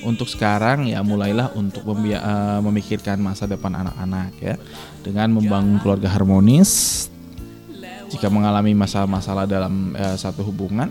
untuk 0.04 0.28
sekarang 0.28 0.84
ya 0.86 1.00
mulailah 1.00 1.56
untuk 1.56 1.88
uh, 1.88 2.60
memikirkan 2.60 3.16
masa 3.16 3.48
depan 3.48 3.72
anak-anak 3.72 4.30
ya 4.38 4.54
dengan 5.00 5.40
membangun 5.40 5.80
keluarga 5.80 6.12
harmonis 6.12 7.08
jika 8.10 8.26
mengalami 8.26 8.74
masalah-masalah 8.74 9.46
dalam 9.46 9.94
eh, 9.94 10.18
satu 10.18 10.42
hubungan 10.42 10.90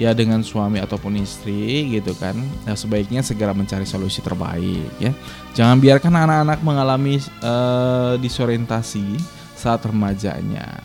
ya 0.00 0.16
dengan 0.16 0.40
suami 0.40 0.80
ataupun 0.80 1.20
istri 1.20 1.92
gitu 1.92 2.16
kan 2.16 2.32
ya 2.64 2.72
sebaiknya 2.72 3.20
segera 3.20 3.52
mencari 3.52 3.84
solusi 3.84 4.24
terbaik 4.24 4.88
ya. 5.02 5.12
Jangan 5.52 5.82
biarkan 5.82 6.14
anak-anak 6.14 6.58
mengalami 6.62 7.18
eh, 7.20 8.14
disorientasi 8.22 9.18
saat 9.58 9.82
remajanya. 9.84 10.80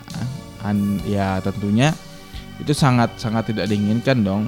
An, 0.65 0.99
ya 1.05 1.37
tentunya 1.45 1.93
itu 2.57 2.73
sangat 2.73 3.13
sangat 3.21 3.53
tidak 3.53 3.69
diinginkan 3.69 4.25
dong. 4.25 4.43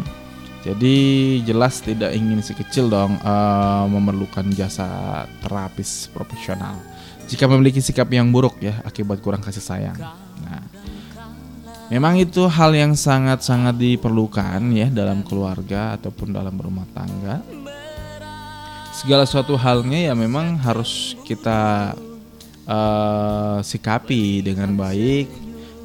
Jadi 0.59 1.39
jelas 1.48 1.79
tidak 1.79 2.12
ingin 2.12 2.43
si 2.43 2.51
kecil 2.51 2.91
dong 2.91 3.15
eh, 3.21 3.86
memerlukan 3.88 4.50
jasa 4.51 5.24
terapis 5.45 6.09
profesional. 6.12 6.75
Jika 7.29 7.45
memiliki 7.45 7.77
sikap 7.77 8.09
yang 8.09 8.33
buruk 8.33 8.57
ya 8.57 8.81
akibat 8.81 9.21
kurang 9.21 9.45
kasih 9.45 9.62
sayang 9.62 10.28
Memang 11.89 12.22
itu 12.22 12.46
hal 12.46 12.77
yang 12.77 12.93
sangat-sangat 12.93 13.74
diperlukan 13.74 14.62
ya 14.77 14.93
dalam 14.93 15.25
keluarga 15.25 15.98
ataupun 15.98 16.29
dalam 16.29 16.53
rumah 16.53 16.86
tangga. 16.93 17.41
Segala 18.93 19.25
suatu 19.25 19.58
halnya 19.58 19.98
ya 19.98 20.13
memang 20.13 20.62
harus 20.62 21.17
kita 21.25 21.93
uh, 22.69 23.58
sikapi 23.65 24.46
dengan 24.46 24.77
baik, 24.77 25.34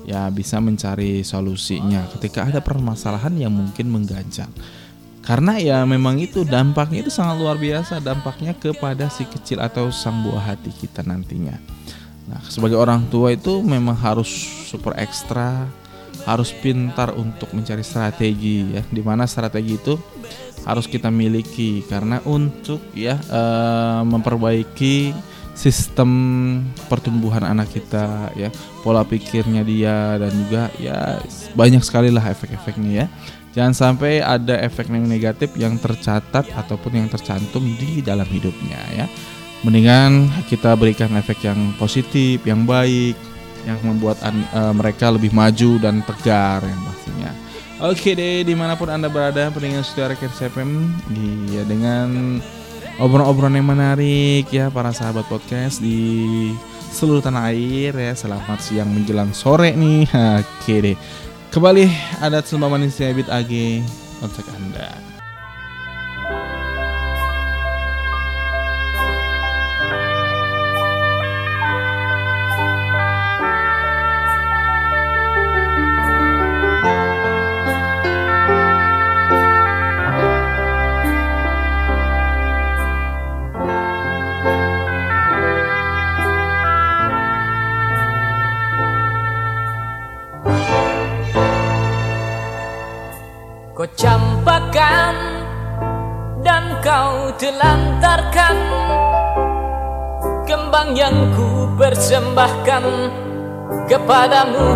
ya 0.04 0.28
bisa 0.28 0.60
mencari 0.60 1.24
solusinya 1.24 2.04
ketika 2.12 2.52
ada 2.52 2.60
permasalahan 2.60 3.32
yang 3.40 3.56
mungkin 3.56 3.88
mengganjal. 3.88 4.52
Karena 5.24 5.56
ya 5.56 5.88
memang 5.88 6.20
itu 6.20 6.44
dampaknya 6.44 7.00
itu 7.00 7.08
sangat 7.08 7.40
luar 7.40 7.56
biasa 7.56 8.04
dampaknya 8.04 8.52
kepada 8.52 9.08
si 9.08 9.24
kecil 9.24 9.56
atau 9.56 9.88
sang 9.88 10.20
buah 10.20 10.52
hati 10.52 10.68
kita 10.68 11.00
nantinya. 11.00 11.56
Nah, 12.28 12.44
sebagai 12.44 12.76
orang 12.76 13.08
tua 13.08 13.32
itu 13.32 13.64
memang 13.64 13.96
harus 13.96 14.28
super 14.68 14.92
ekstra 15.00 15.64
harus 16.22 16.54
pintar 16.54 17.10
untuk 17.18 17.50
mencari 17.50 17.82
strategi 17.82 18.78
ya. 18.78 18.82
Di 18.86 19.02
mana 19.02 19.26
strategi 19.26 19.74
itu 19.74 19.98
harus 20.64 20.86
kita 20.86 21.10
miliki. 21.10 21.82
Karena 21.84 22.22
untuk 22.24 22.80
ya 22.94 23.18
e, 23.18 23.42
memperbaiki 24.06 25.14
sistem 25.54 26.10
pertumbuhan 26.90 27.46
anak 27.46 27.70
kita 27.70 28.34
ya 28.34 28.50
pola 28.82 29.06
pikirnya 29.06 29.62
dia 29.62 30.18
dan 30.18 30.34
juga 30.34 30.66
ya 30.82 31.22
banyak 31.54 31.80
sekali 31.86 32.10
lah 32.10 32.26
efek-efeknya 32.26 32.90
ya. 32.90 33.06
Jangan 33.54 33.74
sampai 33.74 34.18
ada 34.18 34.58
efek 34.66 34.90
yang 34.90 35.06
negatif 35.06 35.54
yang 35.54 35.78
tercatat 35.78 36.50
ataupun 36.50 36.98
yang 36.98 37.06
tercantum 37.06 37.62
di 37.62 38.02
dalam 38.02 38.26
hidupnya 38.26 38.82
ya. 38.90 39.06
Mendingan 39.62 40.28
kita 40.50 40.74
berikan 40.74 41.14
efek 41.14 41.46
yang 41.46 41.72
positif 41.78 42.42
yang 42.44 42.66
baik 42.66 43.14
yang 43.64 43.80
membuat 43.82 44.20
an, 44.24 44.44
uh, 44.52 44.72
mereka 44.76 45.08
lebih 45.12 45.32
maju 45.32 45.80
dan 45.80 46.04
tegar 46.04 46.60
yang 46.64 46.80
pastinya. 46.84 47.32
Oke 47.82 48.14
deh, 48.14 48.46
di 48.46 48.54
mana 48.54 48.78
pun 48.78 48.88
anda 48.88 49.10
berada, 49.10 49.50
pendengar 49.50 49.82
Rekan 49.82 50.30
FM, 50.30 50.70
iya 51.50 51.62
dengan 51.66 52.38
obrolan-obrolan 53.02 53.58
yang 53.58 53.68
menarik 53.68 54.46
ya 54.54 54.70
para 54.70 54.94
sahabat 54.94 55.26
podcast 55.26 55.82
di 55.82 56.54
seluruh 56.94 57.20
tanah 57.20 57.50
air 57.50 57.90
ya. 57.90 58.12
Selamat 58.14 58.62
siang 58.62 58.88
menjelang 58.88 59.34
sore 59.34 59.74
nih. 59.74 60.06
Oke 60.40 60.74
deh, 60.80 60.96
kembali 61.50 61.90
ada 62.22 62.40
Sumba 62.46 62.70
Manusia 62.70 63.10
Bit 63.10 63.26
AG 63.26 63.82
untuk 64.22 64.46
anda. 64.54 65.13
Persembahkan 102.04 102.84
kepadamu. 103.88 104.68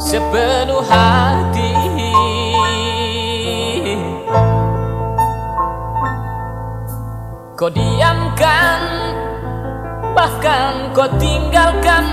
Sepenuh 0.00 0.80
hati. 0.80 1.76
Kau 7.52 7.68
diamkan 7.68 8.80
Bahkan 10.16 10.94
kau 10.96 11.10
tinggalkan 11.18 12.06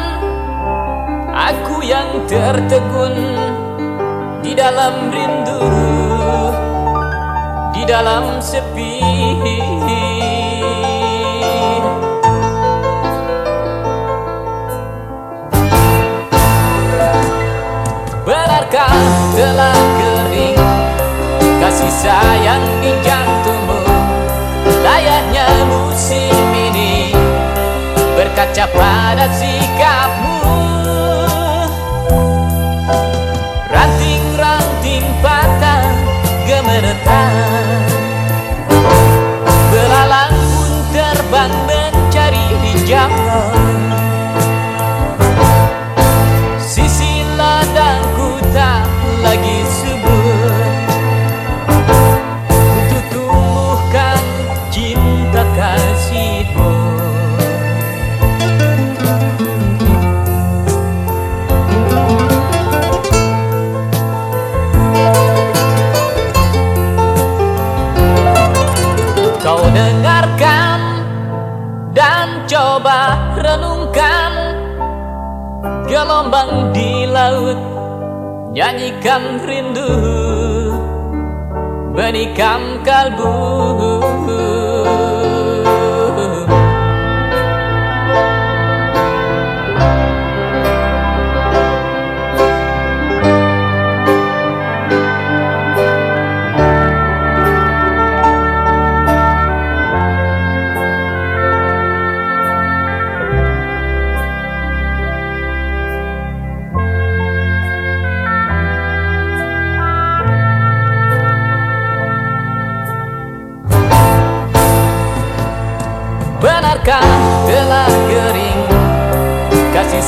Aku 1.32 1.86
yang 1.86 2.26
tertegun 2.26 3.14
Di 4.42 4.58
dalam 4.58 5.14
rindu 5.14 5.62
di 7.76 7.84
dalam 7.86 8.42
sepi 8.42 8.98
Benarkah 18.76 19.32
telah 19.40 19.80
kering. 19.96 20.60
Kasih 21.64 21.94
sayang 21.96 22.60
di 22.84 22.92
jantungmu 23.08 23.88
Layaknya 24.84 25.48
musim 25.64 26.36
ini. 26.52 27.16
Berkaca 28.20 28.68
pada 28.76 29.32
sikapmu 29.32 29.75
Nyanyikan 78.56 79.44
rindu 79.44 79.92
Menikam 81.92 82.88
kalbu 82.88 83.36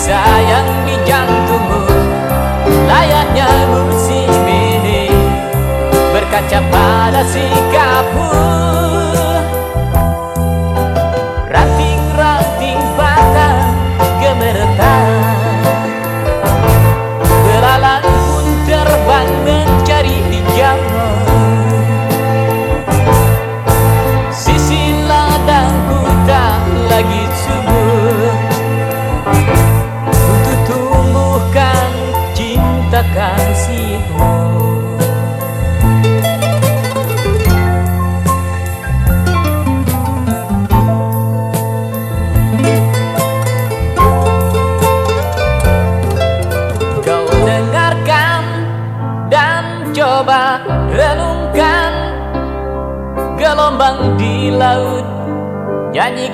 sayang 0.08 0.88
di 0.88 0.96
jantungmu. 1.04 1.84
Layaknya 2.88 3.48
musim 3.68 4.32
ini 4.48 5.12
Berkaca 6.16 6.60
pada 6.72 7.22
sikapmu 7.28 7.67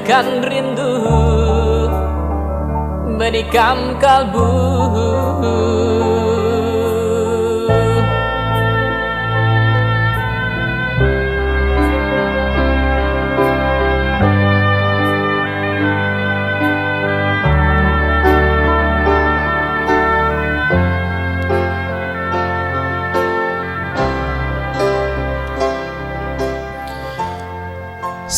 nyanyikan 0.04 0.44
rindu 0.44 0.92
Menikam 3.16 3.96
kalbu 4.04 4.48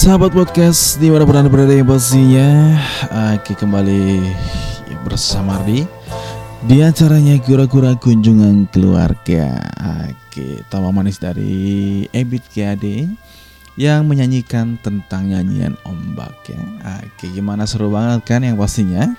Sahabat 0.05 0.37
podcast 0.37 1.01
di 1.01 1.09
mana 1.09 1.25
anda 1.25 1.49
berada 1.49 1.73
yang 1.73 1.89
pastinya 1.89 2.77
Oke 3.33 3.57
kembali 3.57 4.21
bersama 5.01 5.57
Ardi 5.57 5.81
Di 6.61 6.85
acaranya 6.85 7.33
kura-kura 7.41 7.97
kunjungan 7.97 8.69
keluarga. 8.69 9.57
Oke 10.05 10.61
tawa 10.69 10.93
manis 10.93 11.17
dari 11.17 12.05
Ebit 12.13 12.45
GAD 12.53 12.85
Yang 13.81 14.01
menyanyikan 14.05 14.77
tentang 14.77 15.33
nyanyian 15.33 15.73
ombak 15.81 16.37
ya. 16.53 16.61
Oke 17.01 17.33
gimana? 17.33 17.65
Seru 17.65 17.89
banget 17.89 18.21
kan 18.29 18.45
yang 18.45 18.61
pastinya? 18.61 19.09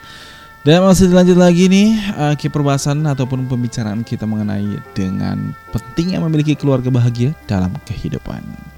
Dan 0.63 0.87
masih 0.87 1.11
dilanjut 1.11 1.35
lagi 1.35 1.67
nih 1.67 1.99
Oke 2.31 2.47
perbahasan 2.47 3.03
ataupun 3.03 3.51
pembicaraan 3.51 4.07
kita 4.07 4.23
mengenai 4.23 4.79
dengan 4.95 5.51
pentingnya 5.75 6.23
memiliki 6.23 6.55
keluarga 6.55 6.95
bahagia 6.95 7.35
dalam 7.51 7.75
kehidupan 7.91 8.76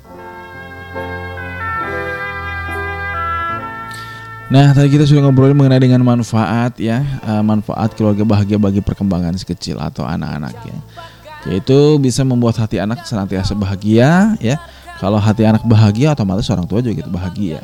Nah, 4.49 4.73
tadi 4.73 4.89
kita 4.89 5.05
sudah 5.05 5.29
ngobrolin 5.29 5.53
mengenai 5.53 5.77
dengan 5.77 6.01
manfaat 6.01 6.81
ya, 6.81 7.05
eh, 7.05 7.43
manfaat 7.45 7.93
keluarga 7.93 8.25
bahagia 8.25 8.57
bagi 8.57 8.81
perkembangan 8.81 9.37
si 9.37 9.45
kecil 9.45 9.77
atau 9.77 10.09
anak-anak 10.09 10.57
ya. 10.65 10.79
Yaitu 11.53 12.01
bisa 12.01 12.25
membuat 12.25 12.57
hati 12.57 12.81
anak 12.81 13.05
senantiasa 13.05 13.53
bahagia 13.53 14.41
ya. 14.41 14.57
Kalau 14.97 15.21
hati 15.21 15.45
anak 15.45 15.69
bahagia, 15.69 16.17
otomatis 16.17 16.49
orang 16.49 16.65
tua 16.65 16.81
juga 16.81 17.05
gitu 17.05 17.13
bahagia. 17.13 17.61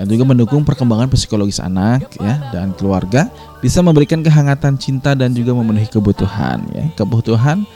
Dan 0.00 0.08
juga 0.08 0.24
mendukung 0.24 0.64
perkembangan 0.64 1.12
psikologis 1.12 1.60
anak 1.60 2.08
ya 2.22 2.40
dan 2.54 2.72
keluarga 2.72 3.28
bisa 3.60 3.82
memberikan 3.84 4.22
kehangatan 4.22 4.78
cinta 4.80 5.12
dan 5.12 5.36
juga 5.36 5.52
memenuhi 5.52 5.92
kebutuhan 5.92 6.64
ya. 6.72 6.88
Kebutuhan 6.96 7.68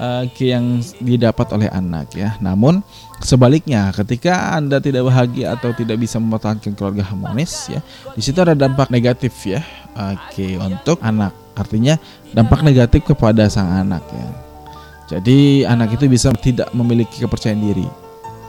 eh, 0.00 0.24
yang 0.48 0.80
didapat 1.04 1.52
oleh 1.52 1.68
anak 1.68 2.16
ya. 2.16 2.40
Namun 2.40 2.80
Sebaliknya, 3.20 3.92
ketika 3.92 4.56
Anda 4.56 4.80
tidak 4.80 5.04
bahagia 5.12 5.52
atau 5.52 5.76
tidak 5.76 6.00
bisa 6.00 6.16
mempertahankan 6.16 6.72
keluarga 6.72 7.04
harmonis 7.04 7.68
ya, 7.68 7.84
di 8.16 8.24
situ 8.24 8.40
ada 8.40 8.56
dampak 8.56 8.88
negatif 8.88 9.44
ya. 9.44 9.60
Oke, 9.92 10.56
untuk 10.56 10.96
anak. 11.04 11.36
Artinya 11.52 12.00
dampak 12.32 12.64
negatif 12.64 13.04
kepada 13.04 13.44
sang 13.52 13.68
anak 13.68 14.00
ya. 14.08 14.28
Jadi 15.12 15.68
anak 15.68 16.00
itu 16.00 16.08
bisa 16.08 16.32
tidak 16.32 16.72
memiliki 16.72 17.20
kepercayaan 17.20 17.60
diri. 17.60 17.84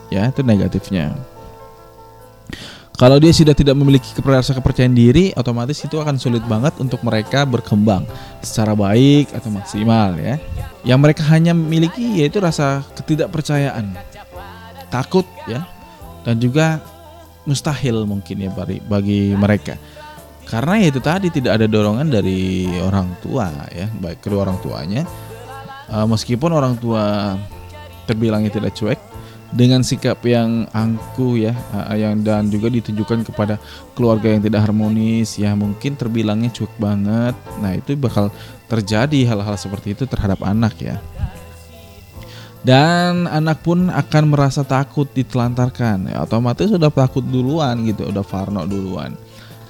Ya, 0.08 0.32
itu 0.32 0.40
negatifnya. 0.40 1.20
Kalau 3.02 3.18
dia 3.18 3.34
sudah 3.34 3.58
tidak 3.58 3.74
memiliki 3.74 4.14
rasa 4.22 4.54
kepercayaan 4.54 4.94
diri, 4.94 5.34
otomatis 5.34 5.82
itu 5.82 5.98
akan 5.98 6.22
sulit 6.22 6.46
banget 6.46 6.78
untuk 6.78 7.02
mereka 7.02 7.50
berkembang 7.50 8.06
secara 8.46 8.78
baik 8.78 9.34
atau 9.34 9.50
maksimal 9.50 10.14
ya. 10.22 10.38
Yang 10.86 11.00
mereka 11.02 11.26
hanya 11.34 11.58
memiliki 11.58 12.22
yaitu 12.22 12.38
rasa 12.38 12.86
ketidakpercayaan 12.94 13.98
takut 14.94 15.26
ya 15.50 15.66
dan 16.22 16.38
juga 16.38 16.78
mustahil 17.50 18.06
mungkin 18.06 18.46
ya 18.46 18.52
bagi, 18.54 18.78
bagi 18.86 19.34
mereka 19.34 19.80
karena 20.46 20.84
ya 20.84 20.88
itu 20.92 21.02
tadi 21.02 21.28
tidak 21.32 21.58
ada 21.58 21.66
dorongan 21.66 22.12
dari 22.12 22.68
orang 22.84 23.08
tua 23.24 23.50
ya 23.72 23.88
baik 24.04 24.20
kedua 24.20 24.46
orang 24.46 24.60
tuanya 24.60 25.08
uh, 25.90 26.06
meskipun 26.06 26.52
orang 26.52 26.76
tua 26.78 27.34
terbilangnya 28.06 28.52
tidak 28.52 28.76
cuek 28.76 29.00
dengan 29.52 29.84
sikap 29.84 30.24
yang 30.24 30.66
angkuh 30.72 31.36
ya 31.36 31.54
uh, 31.76 31.92
yang 31.96 32.24
dan 32.24 32.48
juga 32.48 32.72
ditujukan 32.72 33.28
kepada 33.28 33.60
keluarga 33.94 34.32
yang 34.32 34.42
tidak 34.42 34.64
harmonis 34.64 35.36
ya 35.36 35.52
mungkin 35.54 36.00
terbilangnya 36.00 36.50
cuek 36.56 36.72
banget. 36.80 37.36
Nah 37.60 37.76
itu 37.76 37.94
bakal 38.00 38.32
terjadi 38.72 39.28
hal-hal 39.28 39.56
seperti 39.60 39.94
itu 39.94 40.08
terhadap 40.08 40.40
anak 40.48 40.80
ya. 40.80 40.98
Dan 42.62 43.26
anak 43.26 43.66
pun 43.66 43.90
akan 43.90 44.24
merasa 44.30 44.62
takut 44.62 45.10
ditelantarkan. 45.10 46.14
Ya, 46.14 46.22
otomatis 46.22 46.70
sudah 46.70 46.94
takut 46.94 47.26
duluan 47.26 47.82
gitu 47.90 48.06
udah 48.06 48.22
Farno 48.22 48.70
duluan. 48.70 49.18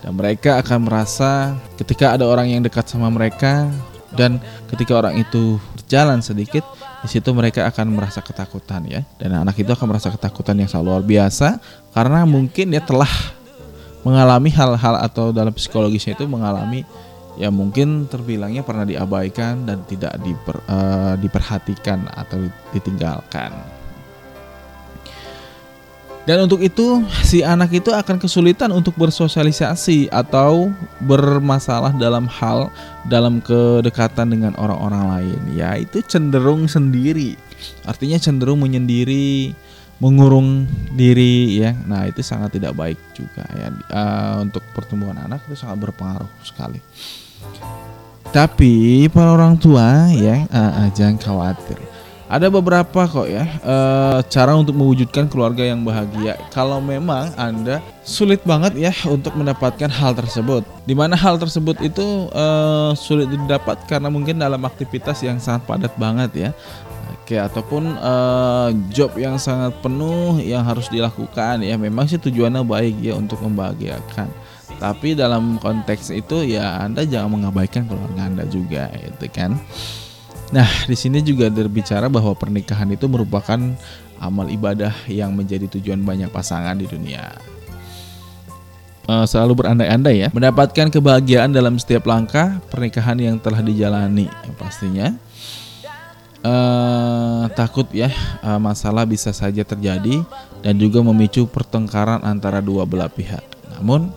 Dan 0.04 0.20
mereka 0.20 0.60
akan 0.60 0.92
merasa 0.92 1.56
ketika 1.80 2.20
ada 2.20 2.28
orang 2.28 2.52
yang 2.52 2.62
dekat 2.62 2.92
sama 2.92 3.08
mereka 3.08 3.72
dan 4.16 4.40
ketika 4.72 4.98
orang 5.00 5.20
itu 5.20 5.60
berjalan 5.76 6.20
sedikit 6.20 6.64
di 7.02 7.08
situ 7.10 7.34
mereka 7.34 7.66
akan 7.68 7.98
merasa 7.98 8.22
ketakutan 8.22 8.86
ya 8.86 9.02
dan 9.18 9.42
anak 9.42 9.58
itu 9.58 9.72
akan 9.72 9.88
merasa 9.90 10.14
ketakutan 10.14 10.60
yang 10.60 10.70
sangat 10.70 10.86
luar 10.88 11.04
biasa 11.04 11.58
karena 11.96 12.28
mungkin 12.28 12.72
dia 12.72 12.84
telah 12.84 13.10
mengalami 14.02 14.50
hal-hal 14.50 14.96
atau 15.02 15.30
dalam 15.30 15.54
psikologisnya 15.54 16.18
itu 16.18 16.26
mengalami 16.26 16.86
ya 17.40 17.48
mungkin 17.54 18.10
terbilangnya 18.12 18.66
pernah 18.66 18.84
diabaikan 18.84 19.64
dan 19.64 19.86
tidak 19.88 20.20
diper, 20.20 20.58
uh, 20.68 21.16
diperhatikan 21.16 22.10
atau 22.12 22.38
ditinggalkan. 22.76 23.81
Dan 26.32 26.48
untuk 26.48 26.64
itu 26.64 27.04
si 27.28 27.44
anak 27.44 27.76
itu 27.76 27.92
akan 27.92 28.16
kesulitan 28.16 28.72
untuk 28.72 28.96
bersosialisasi 28.96 30.08
atau 30.08 30.72
bermasalah 31.04 31.92
dalam 31.92 32.24
hal 32.24 32.72
dalam 33.04 33.44
kedekatan 33.44 34.32
dengan 34.32 34.56
orang-orang 34.56 35.12
lain. 35.12 35.40
Ya, 35.60 35.76
itu 35.76 36.00
cenderung 36.08 36.72
sendiri. 36.72 37.36
Artinya 37.84 38.16
cenderung 38.16 38.64
menyendiri, 38.64 39.52
mengurung 40.00 40.72
diri 40.96 41.68
ya. 41.68 41.76
Nah, 41.84 42.08
itu 42.08 42.24
sangat 42.24 42.56
tidak 42.56 42.80
baik 42.80 42.96
juga 43.12 43.44
ya. 43.52 43.68
Uh, 43.92 44.48
untuk 44.48 44.64
pertumbuhan 44.72 45.20
anak 45.20 45.44
itu 45.52 45.60
sangat 45.60 45.84
berpengaruh 45.84 46.32
sekali. 46.48 46.80
Tapi 48.32 49.04
para 49.12 49.36
orang 49.36 49.60
tua 49.60 50.08
ya 50.16 50.48
uh, 50.48 50.88
uh, 50.88 50.88
jangan 50.96 51.20
khawatir. 51.20 51.91
Ada 52.32 52.48
beberapa 52.48 53.04
kok 53.12 53.28
ya 53.28 53.44
uh, 53.60 54.24
cara 54.32 54.56
untuk 54.56 54.72
mewujudkan 54.72 55.28
keluarga 55.28 55.68
yang 55.68 55.84
bahagia. 55.84 56.40
Kalau 56.56 56.80
memang 56.80 57.28
anda 57.36 57.84
sulit 58.08 58.40
banget 58.48 58.80
ya 58.80 58.96
untuk 59.12 59.36
mendapatkan 59.36 59.92
hal 59.92 60.16
tersebut. 60.16 60.64
Di 60.88 60.96
mana 60.96 61.20
hal 61.20 61.36
tersebut 61.36 61.84
itu 61.84 62.32
uh, 62.32 62.96
sulit 62.96 63.28
didapat 63.28 63.84
karena 63.84 64.08
mungkin 64.08 64.40
dalam 64.40 64.64
aktivitas 64.64 65.20
yang 65.28 65.44
sangat 65.44 65.68
padat 65.68 65.92
banget 66.00 66.32
ya. 66.48 66.50
Oke 67.20 67.36
ataupun 67.36 68.00
uh, 68.00 68.72
job 68.96 69.12
yang 69.20 69.36
sangat 69.36 69.76
penuh 69.84 70.40
yang 70.40 70.64
harus 70.64 70.88
dilakukan 70.88 71.60
ya. 71.60 71.76
Memang 71.76 72.08
sih 72.08 72.16
tujuannya 72.16 72.64
baik 72.64 72.96
ya 73.12 73.20
untuk 73.20 73.44
membahagiakan 73.44 74.32
tapi 74.80 75.14
dalam 75.14 75.62
konteks 75.62 76.10
itu 76.10 76.42
ya 76.58 76.82
Anda 76.82 77.06
jangan 77.06 77.38
mengabaikan 77.38 77.86
keluarga 77.86 78.26
Anda 78.26 78.50
juga 78.50 78.90
itu 78.98 79.30
kan. 79.30 79.60
Nah, 80.52 80.68
di 80.84 80.96
sini 81.00 81.24
juga 81.24 81.48
berbicara 81.48 82.12
bahwa 82.12 82.36
pernikahan 82.36 82.92
itu 82.92 83.08
merupakan 83.08 83.60
amal 84.20 84.52
ibadah 84.52 84.92
yang 85.08 85.32
menjadi 85.32 85.72
tujuan 85.80 86.04
banyak 86.04 86.28
pasangan 86.28 86.76
di 86.76 86.86
dunia. 86.92 87.32
Uh, 89.08 89.26
selalu 89.26 89.64
berandai-andai 89.64 90.28
ya, 90.28 90.30
mendapatkan 90.30 90.92
kebahagiaan 90.92 91.56
dalam 91.56 91.80
setiap 91.80 92.06
langkah 92.06 92.62
pernikahan 92.70 93.18
yang 93.18 93.36
telah 93.40 93.64
dijalani 93.64 94.28
ya, 94.30 94.52
pastinya. 94.60 95.08
Uh, 96.42 97.46
takut 97.54 97.86
ya 97.94 98.10
uh, 98.42 98.58
masalah 98.58 99.06
bisa 99.06 99.30
saja 99.30 99.62
terjadi 99.62 100.26
dan 100.66 100.74
juga 100.74 100.98
memicu 101.06 101.46
pertengkaran 101.46 102.22
antara 102.26 102.60
dua 102.60 102.82
belah 102.82 103.10
pihak. 103.14 103.46
Namun 103.78 104.10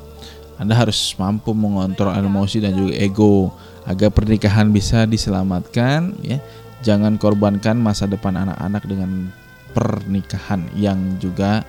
anda 0.57 0.73
harus 0.73 0.97
mampu 1.20 1.53
mengontrol 1.53 2.16
emosi 2.16 2.64
dan 2.64 2.73
juga 2.73 2.97
ego 2.97 3.53
agar 3.85 4.11
pernikahan 4.12 4.73
bisa 4.73 5.05
diselamatkan 5.05 6.16
ya. 6.25 6.40
jangan 6.85 7.16
korbankan 7.20 7.77
masa 7.77 8.09
depan 8.09 8.37
anak-anak 8.37 8.85
dengan 8.85 9.29
pernikahan 9.75 10.64
yang 10.77 11.18
juga 11.20 11.64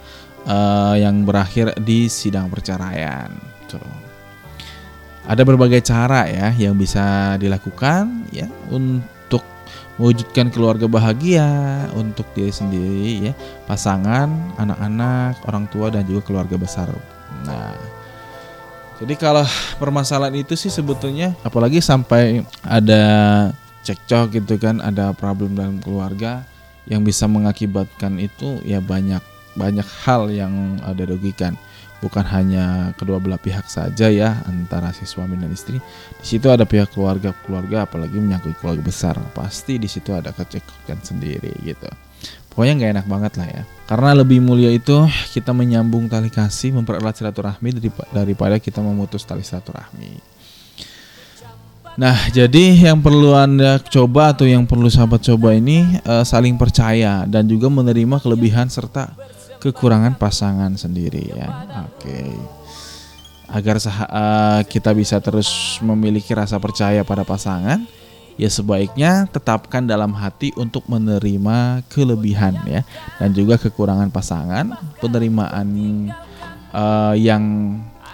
uh, 0.45 0.95
yang 0.95 1.25
berakhir 1.25 1.75
di 1.81 2.07
sidang 2.07 2.47
perceraian. 2.47 3.31
Tuh. 3.67 3.81
Ada 5.25 5.41
berbagai 5.41 5.81
cara 5.81 6.29
ya 6.29 6.53
yang 6.53 6.77
bisa 6.77 7.33
dilakukan 7.41 8.29
ya 8.29 8.45
untuk 8.69 9.41
mewujudkan 9.97 10.53
keluarga 10.53 10.85
bahagia 10.85 11.49
untuk 11.97 12.29
diri 12.37 12.53
sendiri 12.53 13.31
ya, 13.31 13.33
pasangan, 13.65 14.29
anak-anak, 14.59 15.41
orang 15.49 15.65
tua 15.71 15.89
dan 15.89 16.05
juga 16.05 16.21
keluarga 16.29 16.59
besar. 16.59 16.91
Nah, 17.47 17.73
jadi 18.95 19.13
kalau 19.19 19.43
permasalahan 19.81 20.39
itu 20.39 20.55
sih 20.55 20.71
sebetulnya 20.71 21.35
apalagi 21.43 21.83
sampai 21.83 22.47
ada 22.63 23.03
cekcok 23.85 24.41
gitu 24.41 24.57
kan, 24.57 24.81
ada 24.81 25.13
problem 25.13 25.53
dalam 25.53 25.77
keluarga 25.77 26.41
yang 26.89 27.05
bisa 27.05 27.29
mengakibatkan 27.29 28.17
itu 28.17 28.61
ya 28.65 28.81
banyak 28.81 29.21
banyak 29.55 29.85
hal 30.03 30.27
yang 30.33 30.81
ada 30.83 31.05
dirugikan 31.05 31.55
bukan 32.03 32.25
hanya 32.27 32.91
kedua 32.99 33.17
belah 33.17 33.39
pihak 33.39 33.65
saja 33.65 34.11
ya 34.11 34.43
antara 34.45 34.91
si 34.91 35.07
suami 35.07 35.39
dan 35.39 35.49
istri. 35.53 35.79
Di 36.21 36.25
situ 36.25 36.51
ada 36.51 36.67
pihak 36.67 36.93
keluarga 36.93 37.31
keluarga 37.45 37.87
apalagi 37.87 38.19
menyangkut 38.19 38.57
keluarga 38.59 38.83
besar 38.83 39.15
pasti 39.33 39.79
di 39.79 39.87
situ 39.89 40.11
ada 40.11 40.29
kecekokan 40.35 41.01
sendiri 41.01 41.55
gitu. 41.63 41.87
Pokoknya 42.55 42.73
nggak 42.79 42.91
enak 42.95 43.07
banget 43.11 43.33
lah 43.35 43.47
ya. 43.51 43.63
Karena 43.85 44.15
lebih 44.15 44.39
mulia 44.39 44.71
itu 44.71 44.95
kita 45.35 45.51
menyambung 45.51 46.07
tali 46.07 46.31
kasih, 46.31 46.71
mempererat 46.71 47.19
silaturahmi 47.19 47.75
daripada 48.15 48.55
kita 48.63 48.79
memutus 48.79 49.27
tali 49.27 49.43
silaturahmi. 49.43 50.35
Nah, 51.95 52.15
jadi 52.31 52.91
yang 52.91 52.99
perlu 52.99 53.35
Anda 53.35 53.79
coba 53.79 54.35
atau 54.35 54.43
yang 54.43 54.67
perlu 54.67 54.91
sahabat 54.91 55.23
coba 55.31 55.55
ini 55.55 55.99
uh, 56.03 56.23
saling 56.27 56.59
percaya 56.59 57.23
dan 57.23 57.47
juga 57.47 57.71
menerima 57.71 58.19
kelebihan 58.19 58.67
serta 58.67 59.15
kekurangan 59.63 60.15
pasangan 60.19 60.75
sendiri 60.75 61.35
ya. 61.35 61.47
Oke. 61.87 62.07
Okay. 62.07 62.31
Agar 63.47 63.79
uh, 63.79 64.61
kita 64.67 64.91
bisa 64.91 65.19
terus 65.23 65.79
memiliki 65.79 66.35
rasa 66.35 66.59
percaya 66.59 67.03
pada 67.07 67.23
pasangan, 67.23 67.83
ya 68.35 68.49
sebaiknya 68.51 69.27
tetapkan 69.31 69.87
dalam 69.87 70.11
hati 70.11 70.51
untuk 70.59 70.83
menerima 70.91 71.83
kelebihan 71.87 72.55
ya 72.67 72.81
dan 73.19 73.31
juga 73.31 73.55
kekurangan 73.55 74.11
pasangan, 74.11 74.75
penerimaan 74.99 75.67
uh, 76.75 77.15
yang 77.15 77.43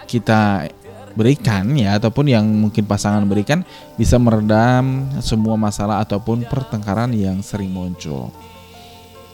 kita 0.06 0.70
berikan 1.12 1.76
ya 1.76 2.00
ataupun 2.00 2.32
yang 2.32 2.46
mungkin 2.48 2.88
pasangan 2.88 3.28
berikan 3.28 3.68
bisa 4.00 4.16
meredam 4.16 5.12
semua 5.20 5.60
masalah 5.60 6.00
ataupun 6.00 6.48
pertengkaran 6.48 7.12
yang 7.12 7.44
sering 7.44 7.74
muncul. 7.74 8.32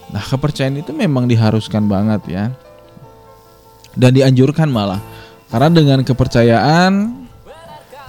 Nah, 0.07 0.23
kepercayaan 0.23 0.79
itu 0.79 0.95
memang 0.95 1.27
diharuskan 1.27 1.83
banget 1.85 2.21
ya. 2.31 2.45
Dan 3.97 4.15
dianjurkan 4.15 4.71
malah. 4.71 5.03
Karena 5.51 5.67
dengan 5.73 5.99
kepercayaan 6.05 7.26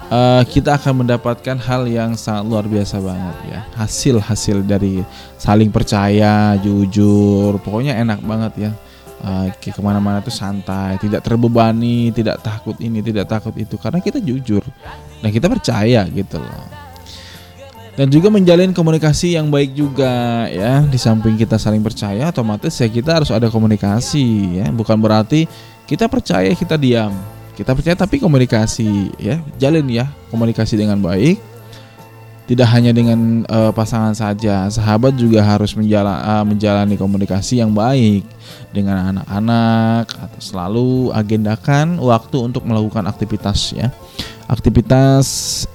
uh, 0.08 0.42
kita 0.44 0.76
akan 0.76 1.04
mendapatkan 1.04 1.56
hal 1.56 1.88
yang 1.88 2.16
sangat 2.18 2.44
luar 2.48 2.64
biasa 2.64 3.00
banget 3.00 3.36
ya. 3.48 3.60
Hasil-hasil 3.78 4.64
dari 4.64 5.00
saling 5.40 5.72
percaya, 5.72 6.56
jujur, 6.60 7.56
pokoknya 7.62 7.96
enak 8.00 8.20
banget 8.24 8.70
ya. 8.70 8.72
Uh, 9.18 9.50
ke 9.58 9.74
mana-mana 9.82 10.22
tuh 10.22 10.30
santai, 10.30 10.94
tidak 11.02 11.26
terbebani, 11.26 12.14
tidak 12.14 12.38
takut 12.38 12.78
ini, 12.78 13.02
tidak 13.02 13.26
takut 13.26 13.50
itu, 13.58 13.74
karena 13.74 13.98
kita 13.98 14.22
jujur 14.22 14.62
dan 15.18 15.30
kita 15.34 15.50
percaya 15.50 16.06
gitu 16.06 16.38
loh 16.38 16.88
dan 17.98 18.06
juga 18.14 18.30
menjalin 18.30 18.70
komunikasi 18.70 19.34
yang 19.34 19.50
baik 19.50 19.74
juga 19.74 20.46
ya 20.46 20.86
di 20.86 20.94
samping 20.94 21.34
kita 21.34 21.58
saling 21.58 21.82
percaya 21.82 22.30
otomatis 22.30 22.78
ya 22.78 22.86
kita 22.86 23.18
harus 23.18 23.34
ada 23.34 23.50
komunikasi 23.50 24.62
ya 24.62 24.70
bukan 24.70 24.94
berarti 24.94 25.50
kita 25.82 26.06
percaya 26.06 26.54
kita 26.54 26.78
diam 26.78 27.10
kita 27.58 27.74
percaya 27.74 27.98
tapi 27.98 28.22
komunikasi 28.22 29.10
ya 29.18 29.42
jalin 29.58 29.90
ya 29.90 30.06
komunikasi 30.30 30.78
dengan 30.78 31.02
baik 31.02 31.42
tidak 32.48 32.70
hanya 32.72 32.96
dengan 32.96 33.44
uh, 33.50 33.74
pasangan 33.74 34.16
saja 34.16 34.72
sahabat 34.72 35.12
juga 35.20 35.44
harus 35.44 35.76
menjala, 35.76 36.16
uh, 36.24 36.44
menjalani 36.48 36.96
komunikasi 36.96 37.60
yang 37.60 37.76
baik 37.76 38.24
dengan 38.72 39.12
anak-anak 39.12 40.08
atau 40.16 40.40
selalu 40.40 41.12
agendakan 41.12 42.00
waktu 42.00 42.40
untuk 42.40 42.64
melakukan 42.64 43.04
aktivitas 43.04 43.76
ya 43.76 43.92
aktivitas 44.48 45.26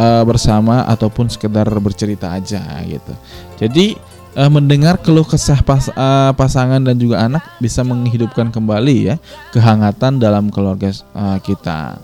uh, 0.02 0.26
bersama 0.26 0.82
ataupun 0.90 1.30
sekedar 1.30 1.70
bercerita 1.78 2.34
aja 2.34 2.66
gitu. 2.90 3.14
Jadi 3.62 3.94
uh, 4.36 4.52
mendengar 4.52 5.00
keluh 5.00 5.26
kesah 5.26 5.62
pas, 5.62 5.90
uh, 5.94 6.32
pasangan 6.34 6.82
dan 6.82 6.96
juga 6.98 7.24
anak 7.24 7.44
bisa 7.58 7.82
menghidupkan 7.82 8.50
kembali 8.50 9.14
ya 9.14 9.16
kehangatan 9.56 10.22
dalam 10.22 10.50
keluarga 10.54 10.92
uh, 11.16 11.40
kita. 11.42 11.98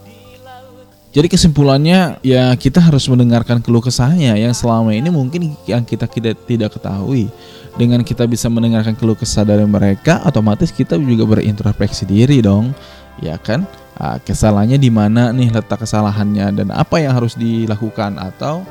Jadi 1.09 1.25
kesimpulannya 1.25 2.21
ya 2.21 2.53
kita 2.53 2.77
harus 2.77 3.09
mendengarkan 3.09 3.65
keluh 3.65 3.81
kesahnya 3.81 4.37
yang 4.37 4.53
selama 4.53 4.93
ini 4.93 5.09
mungkin 5.09 5.57
yang 5.65 5.81
kita 5.81 6.05
tidak 6.05 6.37
tidak 6.45 6.77
ketahui. 6.77 7.29
Dengan 7.77 8.03
kita 8.03 8.27
bisa 8.27 8.51
mendengarkan 8.51 8.97
keluh 8.97 9.15
kesah 9.15 9.47
dari 9.47 9.63
mereka, 9.63 10.19
otomatis 10.27 10.73
kita 10.73 10.99
juga 10.99 11.23
berintrospeksi 11.23 12.03
diri 12.03 12.43
dong, 12.43 12.75
ya 13.23 13.39
kan? 13.39 13.63
uh, 13.99 14.17
kesalahannya 14.23 14.79
di 14.79 14.89
mana 14.89 15.35
nih 15.35 15.51
letak 15.51 15.83
kesalahannya 15.83 16.55
dan 16.55 16.67
apa 16.71 17.03
yang 17.03 17.13
harus 17.13 17.35
dilakukan 17.35 18.15
atau 18.17 18.63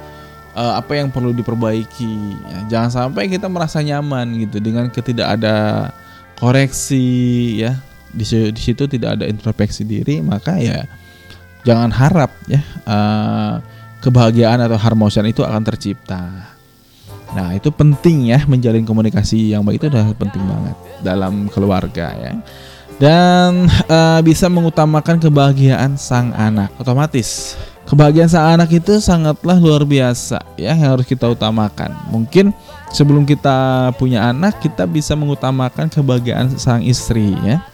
uh, 0.58 0.74
apa 0.74 0.98
yang 0.98 1.14
perlu 1.14 1.30
diperbaiki. 1.30 2.14
Ya, 2.50 2.58
jangan 2.66 2.90
sampai 2.90 3.30
kita 3.30 3.46
merasa 3.46 3.78
nyaman 3.78 4.42
gitu 4.42 4.58
dengan 4.58 4.90
ketidak 4.90 5.38
ada 5.38 5.88
koreksi 6.34 7.06
ya 7.62 7.78
di, 8.10 8.24
di 8.26 8.60
situ 8.60 8.90
tidak 8.90 9.18
ada 9.18 9.24
introspeksi 9.26 9.82
diri 9.82 10.22
maka 10.22 10.54
ya 10.58 10.86
jangan 11.66 11.90
harap 11.94 12.30
ya 12.50 12.62
uh, 12.86 13.62
kebahagiaan 14.02 14.62
atau 14.66 14.78
harmonisan 14.78 15.30
itu 15.30 15.46
akan 15.46 15.62
tercipta. 15.62 16.54
Nah 17.28 17.52
itu 17.54 17.68
penting 17.70 18.32
ya 18.34 18.42
menjalin 18.48 18.82
komunikasi 18.82 19.54
yang 19.54 19.62
baik 19.62 19.84
itu 19.84 19.86
adalah 19.92 20.10
penting 20.16 20.42
banget 20.42 20.76
dalam 21.04 21.46
keluarga 21.52 22.10
ya 22.18 22.32
dan 22.98 23.70
uh, 23.86 24.20
bisa 24.26 24.50
mengutamakan 24.50 25.22
kebahagiaan 25.22 25.94
sang 25.94 26.34
anak 26.34 26.74
otomatis 26.82 27.54
kebahagiaan 27.88 28.28
sang 28.28 28.60
anak 28.60 28.68
itu 28.68 29.00
sangatlah 29.00 29.56
luar 29.56 29.88
biasa 29.88 30.44
ya 30.60 30.76
yang 30.76 30.92
harus 30.92 31.08
kita 31.08 31.24
utamakan. 31.24 31.96
Mungkin 32.12 32.52
sebelum 32.92 33.24
kita 33.24 33.90
punya 33.96 34.28
anak 34.28 34.60
kita 34.60 34.84
bisa 34.84 35.16
mengutamakan 35.16 35.88
kebahagiaan 35.88 36.52
sang 36.60 36.84
istri 36.84 37.32
ya 37.40 37.64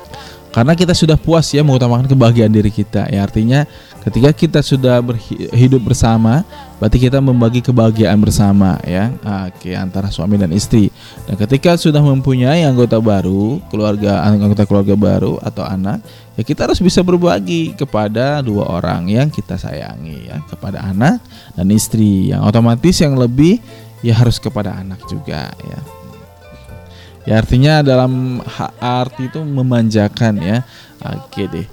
karena 0.54 0.78
kita 0.78 0.94
sudah 0.94 1.18
puas 1.18 1.50
ya 1.50 1.66
mengutamakan 1.66 2.06
kebahagiaan 2.06 2.54
diri 2.54 2.70
kita. 2.70 3.10
Ya 3.10 3.26
artinya 3.26 3.66
ketika 4.06 4.30
kita 4.30 4.60
sudah 4.62 5.02
hidup 5.50 5.82
bersama 5.82 6.46
berarti 6.78 7.10
kita 7.10 7.18
membagi 7.18 7.58
kebahagiaan 7.58 8.14
bersama 8.22 8.78
ya. 8.86 9.10
Oke 9.50 9.74
antara 9.74 10.14
suami 10.14 10.38
dan 10.38 10.54
istri. 10.54 10.94
Dan 11.26 11.34
ketika 11.34 11.74
sudah 11.74 11.98
mempunyai 11.98 12.62
anggota 12.62 13.02
baru 13.02 13.58
keluarga 13.66 14.22
anggota 14.22 14.62
keluarga 14.62 14.94
baru 14.94 15.42
atau 15.42 15.66
anak 15.66 15.98
ya 16.38 16.46
kita 16.46 16.70
harus 16.70 16.78
bisa 16.78 17.02
berbagi 17.02 17.74
kepada 17.74 18.38
dua 18.38 18.78
orang 18.78 19.10
yang 19.10 19.26
kita 19.34 19.58
sayangi 19.58 20.30
ya. 20.30 20.38
Kepada 20.46 20.86
anak 20.86 21.18
dan 21.58 21.66
istri. 21.74 22.30
Yang 22.30 22.54
otomatis 22.54 22.94
yang 23.02 23.18
lebih 23.18 23.58
ya 24.06 24.14
harus 24.14 24.38
kepada 24.38 24.70
anak 24.78 25.02
juga 25.10 25.50
ya 25.66 26.03
Ya 27.24 27.40
artinya 27.40 27.80
dalam 27.80 28.44
arti 28.80 29.32
itu 29.32 29.40
memanjakan 29.40 30.40
ya. 30.44 30.60
Oke 31.00 31.48
deh. 31.48 31.66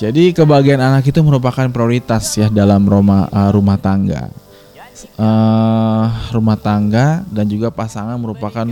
Jadi 0.00 0.32
kebahagiaan 0.32 0.80
anak 0.80 1.08
itu 1.08 1.20
merupakan 1.20 1.68
prioritas 1.68 2.32
ya 2.36 2.48
dalam 2.48 2.88
rumah 2.88 3.28
uh, 3.28 3.52
rumah 3.52 3.76
tangga. 3.76 4.32
Uh, 5.16 6.08
rumah 6.32 6.60
tangga 6.60 7.24
dan 7.32 7.48
juga 7.48 7.72
pasangan 7.72 8.20
merupakan 8.20 8.68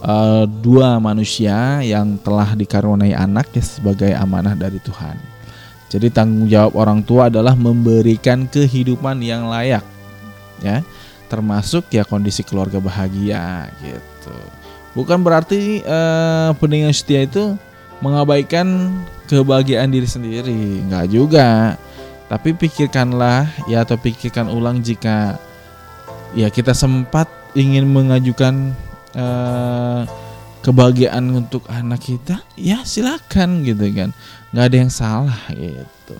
uh, 0.00 0.44
dua 0.48 0.96
manusia 1.00 1.80
yang 1.84 2.16
telah 2.20 2.56
dikaruniai 2.56 3.12
anak 3.12 3.52
ya 3.52 3.64
sebagai 3.64 4.12
amanah 4.16 4.56
dari 4.56 4.80
Tuhan. 4.80 5.16
Jadi 5.92 6.08
tanggung 6.08 6.48
jawab 6.48 6.72
orang 6.76 7.00
tua 7.04 7.28
adalah 7.28 7.52
memberikan 7.52 8.48
kehidupan 8.48 9.20
yang 9.20 9.46
layak 9.52 9.84
ya, 10.64 10.80
termasuk 11.28 11.92
ya 11.92 12.02
kondisi 12.02 12.40
keluarga 12.40 12.80
bahagia 12.80 13.68
gitu. 13.84 14.63
Bukan 14.94 15.26
berarti 15.26 15.82
uh, 15.82 16.54
pendengar 16.58 16.94
setia 16.94 17.26
itu 17.26 17.58
mengabaikan 17.98 18.90
kebahagiaan 19.26 19.90
diri 19.90 20.06
sendiri, 20.06 20.86
enggak 20.86 21.10
juga. 21.10 21.74
Tapi 22.30 22.54
pikirkanlah 22.54 23.50
ya 23.66 23.82
atau 23.82 23.98
pikirkan 23.98 24.48
ulang 24.48 24.80
jika 24.80 25.36
ya 26.32 26.48
kita 26.48 26.72
sempat 26.72 27.26
ingin 27.58 27.90
mengajukan 27.90 28.74
uh, 29.18 30.06
kebahagiaan 30.62 31.26
untuk 31.34 31.66
anak 31.66 32.00
kita, 32.00 32.40
ya 32.54 32.86
silakan 32.86 33.66
gitu 33.66 33.90
kan. 33.90 34.10
Nggak 34.54 34.66
ada 34.70 34.76
yang 34.78 34.92
salah 34.94 35.40
gitu. 35.50 36.16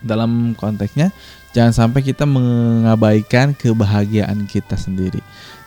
Dalam 0.00 0.56
konteksnya 0.56 1.12
Jangan 1.50 1.74
sampai 1.74 2.06
kita 2.06 2.22
mengabaikan 2.30 3.58
kebahagiaan 3.58 4.46
kita 4.46 4.78
sendiri. 4.78 5.18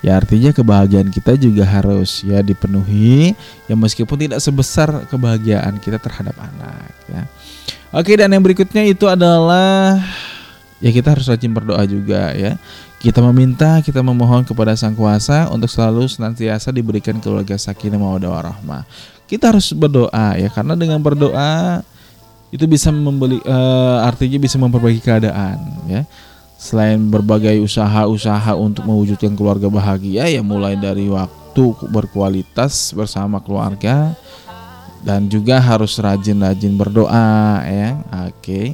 Ya 0.03 0.19
artinya 0.19 0.51
kebahagiaan 0.51 1.07
kita 1.07 1.39
juga 1.39 1.63
harus 1.63 2.27
ya 2.27 2.43
dipenuhi 2.43 3.31
ya 3.71 3.75
meskipun 3.79 4.27
tidak 4.27 4.43
sebesar 4.43 5.07
kebahagiaan 5.07 5.79
kita 5.79 5.95
terhadap 5.95 6.35
anak 6.43 6.91
ya. 7.07 7.23
Oke 7.95 8.19
dan 8.19 8.35
yang 8.35 8.43
berikutnya 8.43 8.83
itu 8.83 9.07
adalah 9.07 10.03
ya 10.83 10.91
kita 10.91 11.15
harus 11.15 11.31
rajin 11.31 11.55
berdoa 11.55 11.87
juga 11.87 12.35
ya. 12.35 12.59
Kita 12.99 13.19
meminta, 13.19 13.83
kita 13.83 13.99
memohon 13.99 14.47
kepada 14.47 14.75
Sang 14.79 14.95
Kuasa 14.95 15.51
untuk 15.51 15.67
selalu 15.67 16.07
senantiasa 16.07 16.71
diberikan 16.71 17.19
keluarga 17.19 17.55
sakinah 17.55 17.99
mawaddah 17.99 18.31
warahmah. 18.31 18.83
Kita 19.27 19.55
harus 19.55 19.71
berdoa 19.71 20.35
ya 20.35 20.51
karena 20.51 20.75
dengan 20.75 20.99
berdoa 20.99 21.79
itu 22.51 22.67
bisa 22.67 22.91
membeli 22.91 23.39
uh, 23.47 24.03
artinya 24.03 24.37
bisa 24.37 24.61
memperbaiki 24.61 25.01
keadaan 25.01 25.57
ya 25.89 26.05
selain 26.63 27.11
berbagai 27.11 27.59
usaha-usaha 27.59 28.55
untuk 28.55 28.87
mewujudkan 28.87 29.35
keluarga 29.35 29.67
bahagia 29.67 30.31
ya 30.31 30.39
mulai 30.39 30.79
dari 30.79 31.11
waktu 31.11 31.75
berkualitas 31.91 32.95
bersama 32.95 33.43
keluarga 33.43 34.15
dan 35.03 35.27
juga 35.27 35.59
harus 35.59 35.99
rajin-rajin 35.99 36.79
berdoa 36.79 37.59
ya 37.67 37.99
oke 38.31 38.39
okay. 38.39 38.65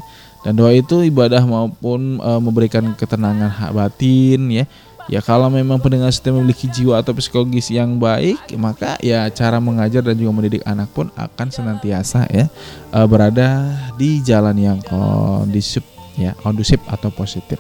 dan 0.45 0.54
doa 0.54 0.69
itu 0.69 1.02
ibadah 1.02 1.41
maupun 1.41 2.21
e, 2.21 2.32
memberikan 2.38 2.93
ketenangan 2.93 3.73
batin 3.73 4.62
ya 4.62 4.65
Ya 5.10 5.25
kalau 5.25 5.49
memang 5.49 5.82
pendengar 5.82 6.13
setia 6.13 6.30
memiliki 6.30 6.69
jiwa 6.69 7.02
atau 7.02 7.17
psikologis 7.17 7.73
yang 7.73 7.97
baik, 7.97 8.54
maka 8.62 8.93
ya 9.02 9.25
cara 9.34 9.58
mengajar 9.58 10.06
dan 10.06 10.13
juga 10.13 10.38
mendidik 10.38 10.62
anak 10.69 10.86
pun 10.93 11.10
akan 11.17 11.49
senantiasa 11.49 12.30
ya 12.30 12.45
uh, 12.93 13.10
berada 13.10 13.73
di 13.97 14.21
jalan 14.21 14.54
yang 14.54 14.78
kondusif 14.86 15.82
ya, 16.13 16.38
kondusif 16.45 16.78
atau 16.86 17.10
positif. 17.10 17.58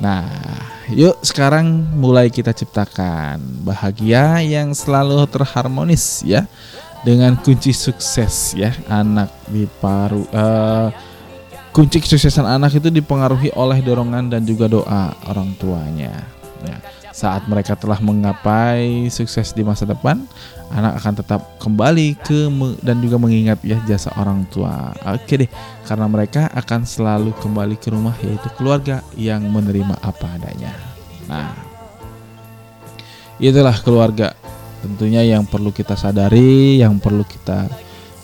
Nah, 0.00 0.24
yuk 0.88 1.20
sekarang 1.20 1.84
mulai 1.96 2.32
kita 2.32 2.56
ciptakan 2.56 3.36
bahagia 3.60 4.40
yang 4.40 4.72
selalu 4.72 5.28
terharmonis 5.28 6.24
ya 6.24 6.48
dengan 7.04 7.36
kunci 7.36 7.76
sukses 7.76 8.56
ya 8.56 8.72
anak 8.88 9.28
di 9.48 9.64
paru 9.80 10.24
uh, 10.32 10.88
kunci 11.70 12.02
kesuksesan 12.02 12.44
anak 12.44 12.76
itu 12.76 12.88
dipengaruhi 12.90 13.54
oleh 13.54 13.78
dorongan 13.80 14.32
dan 14.32 14.42
juga 14.42 14.66
doa 14.66 15.14
orang 15.28 15.54
tuanya. 15.60 16.12
Ya, 16.60 16.76
saat 17.12 17.48
mereka 17.48 17.72
telah 17.72 17.96
menggapai 18.04 19.08
sukses 19.08 19.56
di 19.56 19.64
masa 19.64 19.88
depan, 19.88 20.28
anak 20.70 21.02
akan 21.02 21.14
tetap 21.18 21.40
kembali 21.58 22.14
ke 22.22 22.46
dan 22.80 23.02
juga 23.02 23.18
mengingat 23.18 23.58
ya 23.66 23.78
jasa 23.86 24.14
orang 24.14 24.46
tua. 24.48 24.94
Oke 25.06 25.46
deh, 25.46 25.50
karena 25.86 26.06
mereka 26.06 26.46
akan 26.54 26.86
selalu 26.86 27.34
kembali 27.42 27.76
ke 27.78 27.90
rumah 27.90 28.14
yaitu 28.22 28.46
keluarga 28.54 29.02
yang 29.18 29.42
menerima 29.50 29.98
apa 29.98 30.26
adanya. 30.38 30.72
Nah, 31.26 31.54
itulah 33.42 33.74
keluarga. 33.82 34.34
Tentunya 34.80 35.20
yang 35.26 35.44
perlu 35.44 35.76
kita 35.76 35.92
sadari, 35.92 36.80
yang 36.80 36.96
perlu 36.96 37.20
kita 37.20 37.68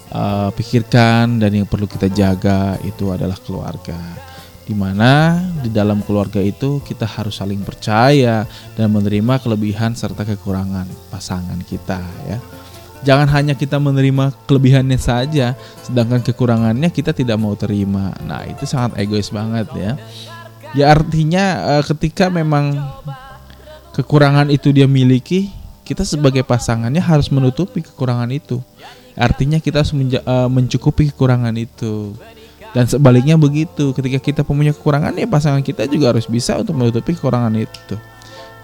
uh, 0.08 0.48
pikirkan 0.56 1.36
dan 1.36 1.52
yang 1.52 1.68
perlu 1.68 1.84
kita 1.84 2.08
jaga 2.08 2.80
itu 2.80 3.12
adalah 3.12 3.36
keluarga 3.36 4.25
di 4.66 4.74
mana 4.74 5.38
di 5.62 5.70
dalam 5.70 6.02
keluarga 6.02 6.42
itu 6.42 6.82
kita 6.82 7.06
harus 7.06 7.38
saling 7.38 7.62
percaya 7.62 8.42
dan 8.74 8.90
menerima 8.90 9.38
kelebihan 9.38 9.94
serta 9.94 10.26
kekurangan 10.26 10.90
pasangan 11.08 11.62
kita 11.62 12.02
ya. 12.26 12.38
Jangan 13.06 13.30
hanya 13.30 13.54
kita 13.54 13.78
menerima 13.78 14.34
kelebihannya 14.50 14.98
saja 14.98 15.54
sedangkan 15.86 16.26
kekurangannya 16.26 16.90
kita 16.90 17.14
tidak 17.14 17.38
mau 17.38 17.54
terima. 17.54 18.10
Nah, 18.26 18.42
itu 18.42 18.66
sangat 18.66 18.98
egois 18.98 19.30
banget 19.30 19.70
ya. 19.78 19.94
Ya 20.74 20.90
artinya 20.90 21.78
eh, 21.78 21.82
ketika 21.86 22.26
memang 22.26 22.74
kekurangan 23.94 24.50
itu 24.50 24.74
dia 24.74 24.90
miliki, 24.90 25.54
kita 25.86 26.02
sebagai 26.02 26.42
pasangannya 26.42 26.98
harus 26.98 27.30
menutupi 27.30 27.86
kekurangan 27.86 28.34
itu. 28.34 28.58
Artinya 29.14 29.62
kita 29.62 29.86
harus 29.86 29.94
eh, 29.94 30.48
mencukupi 30.50 31.14
kekurangan 31.14 31.54
itu 31.54 32.18
dan 32.76 32.84
sebaliknya 32.84 33.40
begitu 33.40 33.96
ketika 33.96 34.20
kita 34.20 34.40
punya 34.44 34.76
kekurangan 34.76 35.16
ya 35.16 35.24
pasangan 35.24 35.64
kita 35.64 35.88
juga 35.88 36.12
harus 36.12 36.28
bisa 36.28 36.60
untuk 36.60 36.76
menutupi 36.76 37.16
kekurangan 37.16 37.56
itu. 37.56 37.96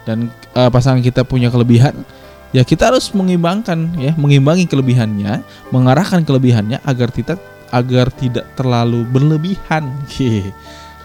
Dan 0.04 0.28
uh, 0.52 0.68
pasangan 0.68 1.00
kita 1.00 1.24
punya 1.24 1.48
kelebihan 1.48 1.96
ya 2.52 2.60
kita 2.60 2.92
harus 2.92 3.08
mengimbangkan 3.16 3.96
ya 3.96 4.12
mengimbangi 4.20 4.68
kelebihannya 4.68 5.40
mengarahkan 5.72 6.28
kelebihannya 6.28 6.84
agar 6.84 7.08
kita 7.08 7.40
agar 7.72 8.12
tidak 8.12 8.52
terlalu 8.52 9.08
berlebihan. 9.08 9.88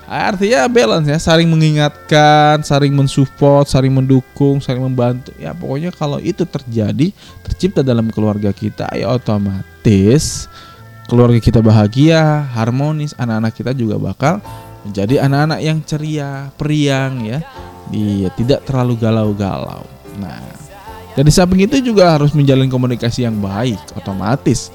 Artinya 0.08 0.68
balance 0.68 1.08
ya 1.08 1.16
saling 1.16 1.48
mengingatkan 1.48 2.60
saling 2.60 2.92
mensupport 2.92 3.64
saling 3.64 3.96
mendukung 3.96 4.60
saling 4.60 4.84
membantu. 4.84 5.32
Ya 5.40 5.56
pokoknya 5.56 5.96
kalau 5.96 6.20
itu 6.20 6.44
terjadi 6.44 7.16
tercipta 7.40 7.88
dalam 7.88 8.12
keluarga 8.12 8.52
kita 8.52 8.92
ya 8.92 9.16
otomatis 9.16 10.52
keluarga 11.08 11.40
kita 11.40 11.64
bahagia, 11.64 12.46
harmonis, 12.54 13.16
anak-anak 13.16 13.56
kita 13.56 13.72
juga 13.72 13.96
bakal 13.98 14.44
menjadi 14.84 15.24
anak-anak 15.24 15.60
yang 15.64 15.80
ceria, 15.84 16.52
periang 16.60 17.24
ya. 17.24 17.40
Dia 17.88 18.30
tidak 18.36 18.68
terlalu 18.68 19.00
galau-galau. 19.00 19.88
Nah, 20.20 20.44
dari 21.16 21.32
samping 21.32 21.64
itu 21.64 21.80
juga 21.80 22.20
harus 22.20 22.36
menjalin 22.36 22.68
komunikasi 22.68 23.24
yang 23.24 23.40
baik, 23.40 23.80
otomatis. 23.96 24.70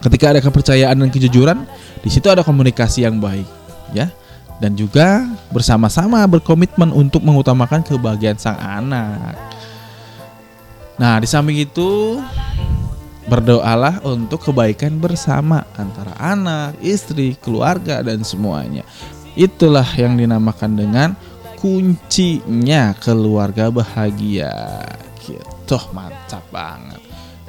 Ketika 0.00 0.36
ada 0.36 0.40
kepercayaan 0.44 0.96
dan 0.96 1.10
kejujuran, 1.12 1.64
di 2.00 2.08
situ 2.12 2.28
ada 2.28 2.44
komunikasi 2.44 3.04
yang 3.08 3.16
baik, 3.20 3.48
ya. 3.96 4.12
Dan 4.60 4.76
juga 4.76 5.24
bersama-sama 5.48 6.20
berkomitmen 6.28 6.92
untuk 6.92 7.24
mengutamakan 7.24 7.80
kebahagiaan 7.80 8.36
sang 8.36 8.60
anak. 8.60 9.32
Nah, 11.00 11.16
di 11.16 11.24
samping 11.24 11.56
itu 11.64 12.20
Berdoalah 13.30 14.02
untuk 14.02 14.50
kebaikan 14.50 14.98
bersama 14.98 15.62
antara 15.78 16.12
anak, 16.18 16.74
istri, 16.82 17.38
keluarga, 17.38 18.02
dan 18.02 18.26
semuanya. 18.26 18.82
Itulah 19.38 19.86
yang 19.94 20.18
dinamakan 20.18 20.74
dengan 20.74 21.08
kuncinya 21.56 22.92
keluarga 22.98 23.70
bahagia. 23.70 24.82
Gitu, 25.22 25.78
mantap 25.94 26.42
banget. 26.50 26.99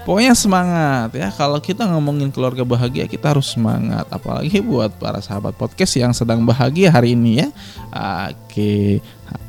Pokoknya 0.01 0.33
semangat 0.33 1.13
ya. 1.13 1.29
Kalau 1.29 1.61
kita 1.61 1.85
ngomongin 1.85 2.33
keluarga 2.33 2.65
bahagia, 2.65 3.05
kita 3.05 3.37
harus 3.37 3.53
semangat. 3.53 4.09
Apalagi 4.09 4.57
buat 4.57 4.89
para 4.97 5.21
sahabat 5.21 5.53
podcast 5.53 5.93
yang 5.93 6.09
sedang 6.09 6.41
bahagia 6.41 6.89
hari 6.89 7.13
ini 7.13 7.45
ya. 7.45 7.47
Oke, 8.33 8.97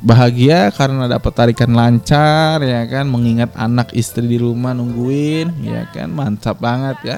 bahagia 0.05 0.69
karena 0.69 1.09
dapat 1.09 1.33
tarikan 1.33 1.73
lancar 1.73 2.61
ya 2.61 2.85
kan, 2.85 3.09
mengingat 3.09 3.49
anak 3.57 3.97
istri 3.97 4.29
di 4.29 4.37
rumah 4.37 4.77
nungguin 4.77 5.49
ya 5.65 5.89
kan, 5.89 6.13
mantap 6.13 6.61
banget 6.61 6.97
ya. 7.01 7.17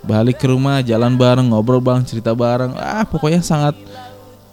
Balik 0.00 0.40
ke 0.40 0.48
rumah, 0.48 0.80
jalan 0.80 1.18
bareng, 1.18 1.50
ngobrol 1.50 1.82
bareng, 1.82 2.06
cerita 2.06 2.32
bareng. 2.32 2.72
Ah, 2.78 3.04
pokoknya 3.04 3.42
sangat 3.44 3.74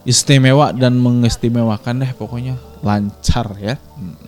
istimewa 0.07 0.73
dan 0.73 0.97
mengistimewakan 0.97 2.01
deh 2.01 2.11
pokoknya 2.17 2.57
lancar 2.81 3.53
ya. 3.61 3.77
Hmm. 3.95 4.26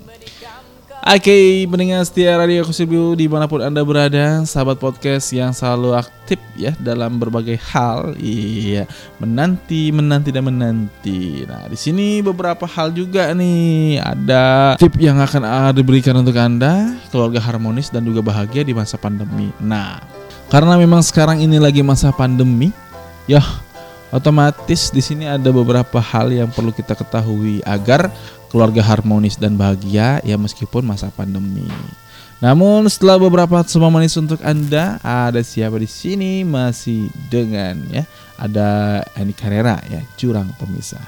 Oke, 0.99 1.63
okay, 1.63 2.03
setia 2.03 2.35
Radio 2.35 2.67
Kusibu 2.67 3.15
di 3.15 3.31
mana 3.31 3.47
pun 3.47 3.63
Anda 3.63 3.87
berada, 3.87 4.43
sahabat 4.43 4.83
podcast 4.83 5.31
yang 5.31 5.55
selalu 5.55 5.95
aktif 5.95 6.35
ya 6.59 6.75
dalam 6.75 7.15
berbagai 7.15 7.55
hal. 7.71 8.19
Iya, 8.19 8.83
menanti, 9.15 9.95
menanti 9.95 10.35
dan 10.35 10.51
menanti. 10.51 11.47
Nah, 11.47 11.71
di 11.71 11.79
sini 11.79 12.19
beberapa 12.19 12.67
hal 12.67 12.91
juga 12.91 13.31
nih. 13.31 14.03
Ada 14.03 14.75
tip 14.75 14.99
yang 14.99 15.23
akan 15.23 15.71
diberikan 15.71 16.19
untuk 16.19 16.35
Anda, 16.35 16.99
keluarga 17.15 17.39
harmonis 17.39 17.87
dan 17.95 18.03
juga 18.03 18.19
bahagia 18.19 18.67
di 18.67 18.75
masa 18.75 18.99
pandemi. 18.99 19.55
Nah, 19.63 20.03
karena 20.51 20.75
memang 20.75 20.99
sekarang 20.99 21.39
ini 21.39 21.63
lagi 21.63 21.79
masa 21.79 22.11
pandemi, 22.11 22.75
ya 23.23 23.39
otomatis 24.09 24.89
di 24.89 25.01
sini 25.01 25.25
ada 25.29 25.49
beberapa 25.49 25.97
hal 26.01 26.29
yang 26.33 26.49
perlu 26.49 26.73
kita 26.73 26.93
ketahui 26.97 27.61
agar 27.65 28.09
keluarga 28.49 28.81
harmonis 28.81 29.37
dan 29.37 29.55
bahagia 29.55 30.21
ya 30.25 30.35
meskipun 30.37 30.85
masa 30.85 31.13
pandemi. 31.13 31.69
Namun 32.39 32.87
setelah 32.87 33.19
beberapa 33.19 33.59
semua 33.67 33.91
manis 33.91 34.15
untuk 34.15 34.39
Anda, 34.39 34.95
ada 35.03 35.43
siapa 35.43 35.75
di 35.75 35.91
sini 35.91 36.47
masih 36.47 37.11
dengan 37.27 37.83
ya 37.91 38.07
ada 38.39 39.03
Ani 39.19 39.35
Carrera 39.35 39.75
ya 39.91 39.99
curang 40.15 40.47
pemisah. 40.55 41.03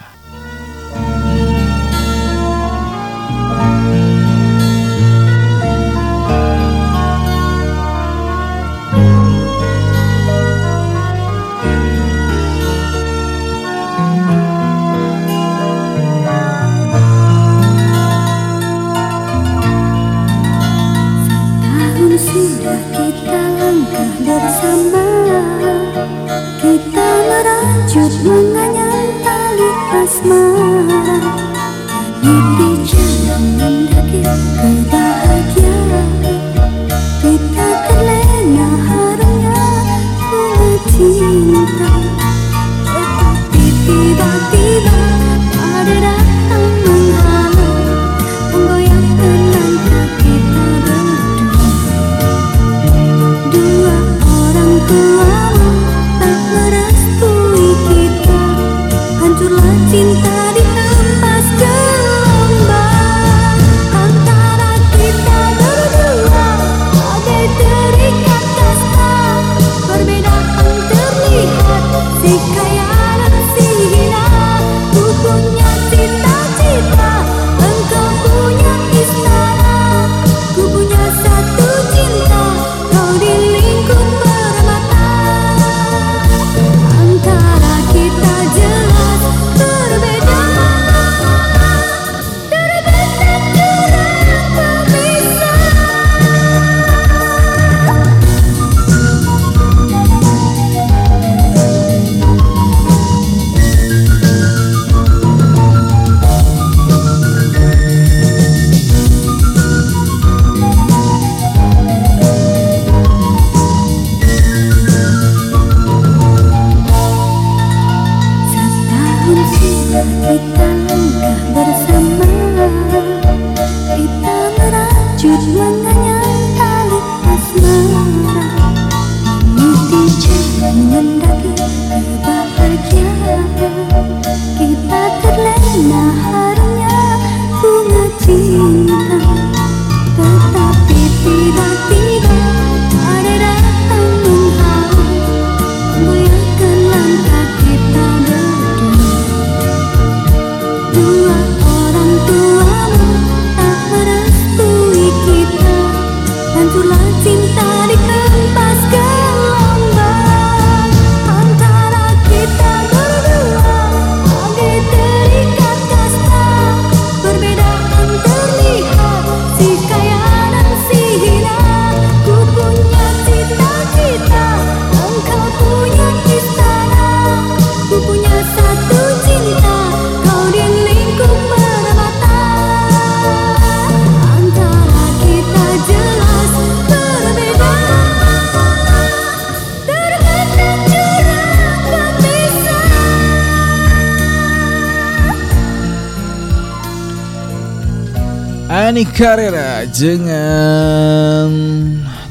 Ani 199.02 199.18
Carrera 199.18 199.82
dengan 199.90 201.50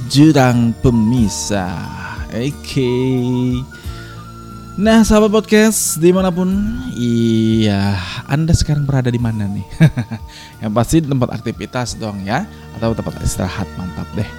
jurang 0.06 0.70
pemisah. 0.78 2.30
Oke. 2.30 2.94
Nah, 4.78 5.02
sahabat 5.02 5.34
podcast 5.34 5.98
di 5.98 6.14
mana 6.14 6.30
pun, 6.30 6.46
iya, 6.94 7.98
Anda 8.30 8.54
sekarang 8.54 8.86
berada 8.86 9.10
di 9.10 9.18
mana 9.18 9.50
nih? 9.50 9.66
Yang 10.62 10.70
pasti 10.78 10.96
tempat 11.02 11.42
aktivitas 11.42 11.98
dong 11.98 12.22
ya, 12.22 12.46
atau 12.78 12.94
tempat 12.94 13.18
istirahat 13.18 13.66
mantap 13.74 14.06
deh. 14.14 14.30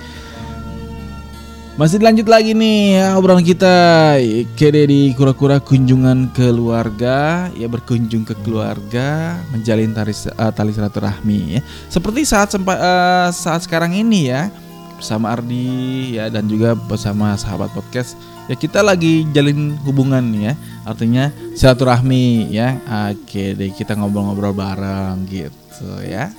Masih 1.80 2.04
dilanjut 2.04 2.28
lagi 2.28 2.52
nih 2.52 3.00
ya, 3.00 3.16
obrolan 3.16 3.48
kita. 3.48 4.20
Kede 4.60 4.92
di 4.92 5.16
kura-kura 5.16 5.64
kunjungan 5.64 6.28
keluarga 6.36 7.48
Ya 7.56 7.72
berkunjung 7.72 8.28
ke 8.28 8.36
keluarga 8.44 9.40
Menjalin 9.56 9.96
tali, 9.96 10.12
eh, 10.12 10.52
tali 10.52 10.76
silaturahmi 10.76 11.40
ya. 11.56 11.62
Seperti 11.88 12.28
saat 12.28 12.52
sempa, 12.52 12.76
eh, 12.76 13.30
saat 13.32 13.64
sekarang 13.64 13.96
ini 13.96 14.28
ya 14.28 14.52
Bersama 15.00 15.32
Ardi 15.32 16.20
ya 16.20 16.28
dan 16.28 16.52
juga 16.52 16.76
bersama 16.76 17.40
sahabat 17.40 17.72
podcast 17.72 18.20
Ya 18.52 18.60
kita 18.60 18.84
lagi 18.84 19.24
jalin 19.32 19.80
hubungan 19.88 20.28
ya. 20.36 20.60
Artinya 20.84 21.32
silaturahmi 21.56 22.52
ya. 22.52 22.84
Oke 23.16 23.56
deh 23.56 23.72
kita 23.72 23.96
ngobrol-ngobrol 23.96 24.52
bareng 24.52 25.24
gitu 25.24 25.88
ya 26.04 26.36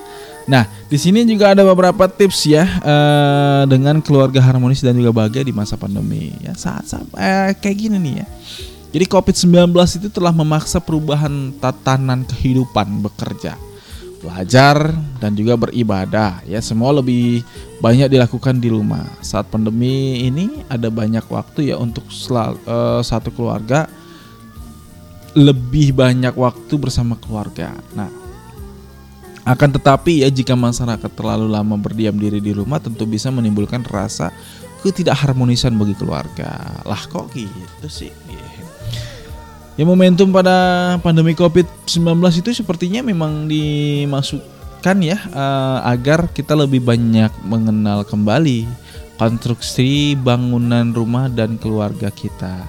Nah, 0.47 0.66
di 0.90 0.99
sini 0.99 1.22
juga 1.22 1.55
ada 1.55 1.62
beberapa 1.62 2.11
tips 2.11 2.51
ya 2.51 2.64
eh, 2.66 3.62
dengan 3.70 4.03
keluarga 4.03 4.43
harmonis 4.43 4.82
dan 4.82 4.99
juga 4.99 5.14
bahagia 5.14 5.47
di 5.47 5.55
masa 5.55 5.78
pandemi. 5.78 6.34
Ya, 6.43 6.53
saat, 6.59 6.90
saat 6.90 7.07
eh, 7.14 7.55
kayak 7.59 7.76
gini 7.78 7.97
nih 7.99 8.14
ya. 8.22 8.26
Jadi 8.93 9.05
COVID-19 9.09 9.72
itu 10.05 10.09
telah 10.12 10.34
memaksa 10.36 10.76
perubahan 10.76 11.57
tatanan 11.57 12.28
kehidupan 12.28 13.01
bekerja, 13.01 13.57
belajar 14.20 14.93
dan 15.16 15.32
juga 15.32 15.57
beribadah. 15.57 16.45
Ya, 16.45 16.61
semua 16.61 16.93
lebih 16.93 17.40
banyak 17.80 18.12
dilakukan 18.12 18.61
di 18.61 18.68
rumah. 18.68 19.09
Saat 19.24 19.49
pandemi 19.49 20.28
ini 20.28 20.61
ada 20.68 20.93
banyak 20.93 21.24
waktu 21.24 21.72
ya 21.72 21.80
untuk 21.80 22.05
eh, 22.12 23.01
satu 23.01 23.32
keluarga 23.32 23.88
lebih 25.32 25.97
banyak 25.97 26.36
waktu 26.36 26.74
bersama 26.76 27.16
keluarga. 27.16 27.72
Nah, 27.97 28.21
akan 29.43 29.74
tetapi 29.74 30.22
ya 30.22 30.28
jika 30.30 30.55
masyarakat 30.55 31.11
terlalu 31.18 31.51
lama 31.51 31.74
berdiam 31.74 32.14
diri 32.14 32.38
di 32.38 32.55
rumah 32.55 32.78
tentu 32.78 33.03
bisa 33.11 33.26
menimbulkan 33.34 33.82
rasa 33.82 34.30
ketidakharmonisan 34.86 35.74
bagi 35.74 35.95
keluarga. 35.99 36.78
Lah 36.86 37.03
kok 37.11 37.30
gitu 37.34 37.88
sih? 37.90 38.11
Ya 39.72 39.88
momentum 39.88 40.30
pada 40.30 40.95
pandemi 41.01 41.32
Covid-19 41.32 42.20
itu 42.45 42.51
sepertinya 42.53 43.01
memang 43.01 43.49
dimasukkan 43.49 44.97
ya 45.01 45.18
eh, 45.18 45.78
agar 45.90 46.28
kita 46.30 46.53
lebih 46.55 46.84
banyak 46.84 47.32
mengenal 47.43 48.05
kembali 48.05 48.68
konstruksi 49.16 50.18
bangunan 50.18 50.95
rumah 50.95 51.26
dan 51.30 51.59
keluarga 51.59 52.11
kita. 52.14 52.62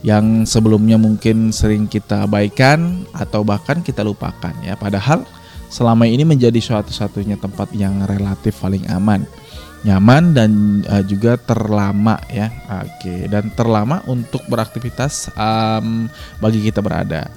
Yang 0.00 0.48
sebelumnya 0.48 0.96
mungkin 0.96 1.52
sering 1.52 1.84
kita 1.84 2.24
abaikan 2.24 3.04
atau 3.12 3.44
bahkan 3.44 3.84
kita 3.84 4.00
lupakan 4.00 4.56
ya. 4.64 4.80
Padahal 4.80 5.28
selama 5.70 6.04
ini 6.04 6.26
menjadi 6.26 6.58
suatu-satunya 6.58 7.38
tempat 7.38 7.70
yang 7.72 8.02
relatif 8.04 8.58
paling 8.58 8.84
aman, 8.90 9.22
nyaman 9.86 10.34
dan 10.34 10.50
uh, 10.90 11.00
juga 11.06 11.38
terlama 11.38 12.18
ya. 12.28 12.50
Oke, 12.84 13.30
dan 13.30 13.48
terlama 13.54 14.02
untuk 14.10 14.42
beraktivitas 14.50 15.30
um, 15.38 16.10
bagi 16.42 16.60
kita 16.60 16.82
berada. 16.82 17.30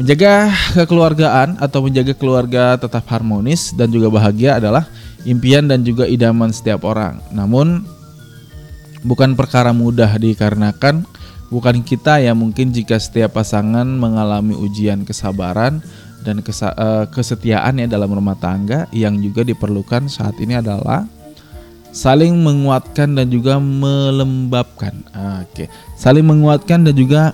Menjaga 0.00 0.52
kekeluargaan 0.76 1.60
atau 1.60 1.84
menjaga 1.84 2.12
keluarga 2.16 2.76
tetap 2.80 3.04
harmonis 3.12 3.72
dan 3.76 3.92
juga 3.92 4.10
bahagia 4.10 4.58
adalah 4.58 4.88
impian 5.28 5.68
dan 5.68 5.84
juga 5.84 6.08
idaman 6.08 6.50
setiap 6.50 6.84
orang. 6.88 7.20
Namun 7.32 7.84
bukan 9.06 9.38
perkara 9.38 9.70
mudah 9.70 10.18
dikarenakan 10.18 11.06
bukan 11.48 11.82
kita 11.86 12.18
ya 12.18 12.34
mungkin 12.34 12.74
jika 12.74 12.98
setiap 12.98 13.38
pasangan 13.38 13.86
mengalami 13.86 14.58
ujian 14.58 15.06
kesabaran 15.06 15.78
dan 16.26 16.42
eh, 16.42 17.04
kesetiaan 17.14 17.78
ya 17.78 17.86
dalam 17.86 18.10
rumah 18.10 18.34
tangga 18.34 18.90
yang 18.90 19.22
juga 19.22 19.46
diperlukan 19.46 20.10
saat 20.10 20.34
ini 20.42 20.58
adalah 20.58 21.06
saling 21.94 22.34
menguatkan 22.42 23.14
dan 23.14 23.30
juga 23.30 23.62
melembabkan. 23.62 25.06
Oke, 25.46 25.70
saling 25.94 26.26
menguatkan 26.26 26.82
dan 26.82 26.94
juga 26.98 27.30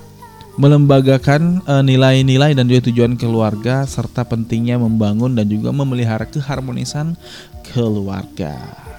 melembagakan 0.60 1.64
eh, 1.64 1.82
nilai-nilai 1.82 2.52
dan 2.52 2.68
juga 2.68 2.92
tujuan 2.92 3.16
keluarga 3.16 3.88
serta 3.88 4.28
pentingnya 4.28 4.76
membangun 4.76 5.32
dan 5.32 5.48
juga 5.48 5.72
memelihara 5.72 6.28
keharmonisan 6.28 7.16
keluarga. 7.72 8.91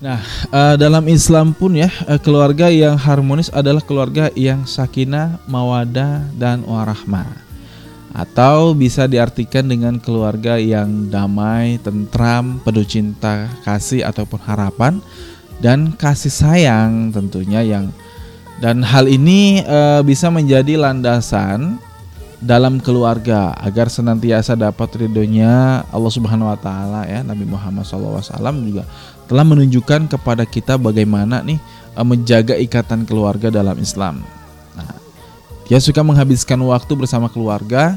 Nah, 0.00 0.24
eh, 0.48 0.74
dalam 0.80 1.04
Islam 1.12 1.52
pun 1.52 1.76
ya, 1.76 1.92
eh, 2.08 2.16
keluarga 2.16 2.72
yang 2.72 2.96
harmonis 2.96 3.52
adalah 3.52 3.84
keluarga 3.84 4.32
yang 4.32 4.64
sakinah, 4.64 5.36
mawadah, 5.44 6.24
dan 6.40 6.64
warahmah. 6.64 7.28
Atau 8.16 8.72
bisa 8.72 9.04
diartikan 9.04 9.68
dengan 9.68 10.00
keluarga 10.00 10.56
yang 10.56 11.12
damai, 11.12 11.76
tentram, 11.84 12.58
penuh 12.64 12.82
cinta, 12.88 13.52
kasih 13.60 14.02
ataupun 14.08 14.40
harapan 14.40 15.04
dan 15.60 15.92
kasih 15.92 16.32
sayang 16.32 17.12
tentunya 17.12 17.60
yang 17.60 17.92
dan 18.64 18.80
hal 18.80 19.04
ini 19.04 19.60
eh, 19.60 20.00
bisa 20.00 20.32
menjadi 20.32 20.80
landasan 20.80 21.76
dalam 22.40 22.80
keluarga 22.80 23.52
agar 23.60 23.92
senantiasa 23.92 24.56
dapat 24.56 25.04
ridhonya 25.04 25.84
Allah 25.92 26.12
Subhanahu 26.12 26.48
wa 26.48 26.56
taala 26.56 27.04
ya 27.04 27.20
Nabi 27.20 27.44
Muhammad 27.44 27.84
SAW 27.84 28.24
juga 28.64 28.88
telah 29.30 29.46
menunjukkan 29.46 30.10
kepada 30.10 30.42
kita 30.42 30.74
bagaimana 30.74 31.38
nih 31.46 31.62
eh, 31.94 32.02
menjaga 32.02 32.58
ikatan 32.58 33.06
keluarga 33.06 33.46
dalam 33.46 33.78
Islam. 33.78 34.26
Nah, 34.74 34.90
dia 35.70 35.78
suka 35.78 36.02
menghabiskan 36.02 36.58
waktu 36.66 36.98
bersama 36.98 37.30
keluarga 37.30 37.94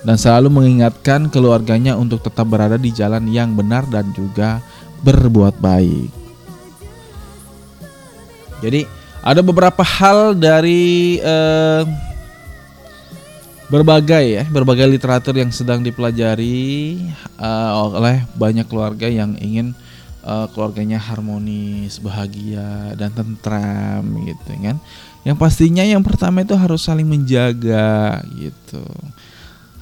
dan 0.00 0.16
selalu 0.16 0.48
mengingatkan 0.48 1.28
keluarganya 1.28 2.00
untuk 2.00 2.24
tetap 2.24 2.48
berada 2.48 2.80
di 2.80 2.88
jalan 2.88 3.28
yang 3.28 3.52
benar 3.52 3.84
dan 3.92 4.08
juga 4.16 4.64
berbuat 5.04 5.60
baik. 5.60 6.08
Jadi 8.64 8.88
ada 9.20 9.44
beberapa 9.44 9.84
hal 9.84 10.32
dari 10.32 11.20
eh, 11.20 11.84
berbagai 13.68 14.24
ya 14.24 14.44
berbagai 14.48 14.88
literatur 14.88 15.36
yang 15.36 15.52
sedang 15.52 15.84
dipelajari 15.84 16.96
eh, 17.36 17.70
oleh 17.76 18.24
banyak 18.32 18.64
keluarga 18.64 19.12
yang 19.12 19.36
ingin 19.36 19.76
eh, 20.22 20.46
keluarganya 20.54 20.98
harmonis, 20.98 21.98
bahagia 21.98 22.94
dan 22.96 23.10
tentram 23.12 24.02
gitu 24.22 24.50
kan. 24.62 24.78
Yang 25.22 25.36
pastinya 25.38 25.84
yang 25.86 26.02
pertama 26.02 26.42
itu 26.42 26.54
harus 26.58 26.82
saling 26.82 27.06
menjaga 27.06 28.22
gitu. 28.34 28.82